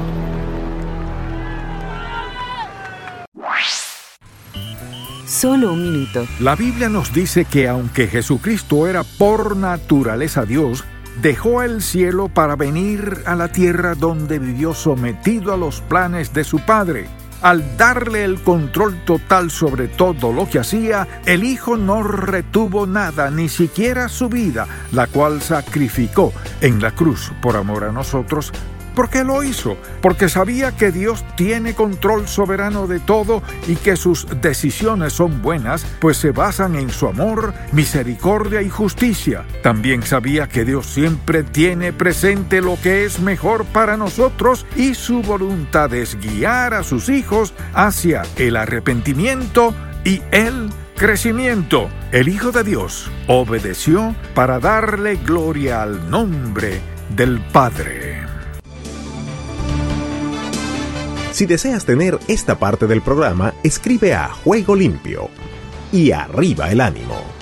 Solo 5.30 5.74
un 5.74 5.84
minuto. 5.84 6.26
La 6.40 6.56
Biblia 6.56 6.90
nos 6.90 7.14
dice 7.14 7.46
que 7.46 7.68
aunque 7.68 8.08
Jesucristo 8.08 8.88
era 8.88 9.04
por 9.04 9.56
naturaleza 9.56 10.44
Dios, 10.44 10.84
dejó 11.22 11.62
el 11.62 11.84
cielo 11.84 12.30
para 12.30 12.56
venir 12.56 13.22
a 13.28 13.36
la 13.36 13.52
tierra 13.52 13.94
donde 13.94 14.40
vivió 14.40 14.74
sometido 14.74 15.54
a 15.54 15.58
los 15.58 15.82
planes 15.82 16.34
de 16.34 16.44
su 16.44 16.58
Padre. 16.66 17.06
Al 17.44 17.78
darle 17.78 18.24
el 18.24 18.42
control 18.42 19.06
total 19.06 19.52
sobre 19.52 19.88
todo 19.88 20.34
lo 20.34 20.50
que 20.50 20.58
hacía, 20.58 21.08
el 21.28 21.44
Hijo 21.44 21.78
no 21.78 22.02
retuvo 22.02 22.88
nada, 22.88 23.30
ni 23.30 23.50
siquiera 23.50 24.10
su 24.10 24.30
vida, 24.30 24.68
la 24.92 25.06
cual 25.06 25.44
sacrificó 25.44 26.34
en 26.60 26.82
la 26.82 26.90
cruz 26.90 27.32
por 27.40 27.56
amor 27.56 27.84
a 27.84 27.92
nosotros 27.92 28.52
¿Por 29.00 29.10
qué 29.10 29.24
lo 29.24 29.44
hizo? 29.44 29.78
Porque 30.02 30.28
sabía 30.28 30.76
que 30.76 30.92
Dios 30.92 31.24
tiene 31.38 31.74
control 31.74 32.28
soberano 32.28 32.86
de 32.86 33.00
todo 33.00 33.42
y 33.66 33.78
que 33.78 33.96
sus 33.96 34.28
decisiones 34.42 35.14
son 35.14 35.42
buenas, 35.42 35.86
pues 36.02 36.18
se 36.18 36.32
basan 36.32 36.76
en 36.76 36.90
su 36.90 37.08
amor, 37.08 37.54
misericordia 37.72 38.62
y 38.62 38.68
justicia. 38.68 39.46
También 39.64 40.04
sabía 40.04 40.50
que 40.50 40.66
Dios 40.66 40.86
siempre 40.86 41.44
tiene 41.44 41.94
presente 41.94 42.60
lo 42.60 42.78
que 42.84 43.06
es 43.06 43.22
mejor 43.22 43.64
para 43.64 43.96
nosotros 43.96 44.66
y 44.76 44.96
su 44.96 45.22
voluntad 45.22 45.94
es 45.94 46.20
guiar 46.20 46.74
a 46.74 46.84
sus 46.84 47.08
hijos 47.08 47.54
hacia 47.74 48.24
el 48.36 48.58
arrepentimiento 48.58 49.74
y 50.04 50.22
el 50.32 50.72
crecimiento. 50.98 51.90
El 52.12 52.28
Hijo 52.28 52.52
de 52.52 52.66
Dios 52.66 53.10
obedeció 53.28 54.14
para 54.36 54.60
darle 54.60 55.16
gloria 55.16 55.84
al 55.84 56.10
nombre 56.10 56.82
del 57.16 57.40
Padre. 57.54 58.19
Si 61.40 61.46
deseas 61.46 61.86
tener 61.86 62.20
esta 62.28 62.60
parte 62.60 62.86
del 62.86 63.02
programa, 63.02 63.54
escribe 63.64 64.14
a 64.14 64.28
Juego 64.28 64.76
Limpio 64.76 65.30
y 65.90 66.12
arriba 66.12 66.70
el 66.70 66.82
ánimo. 66.82 67.39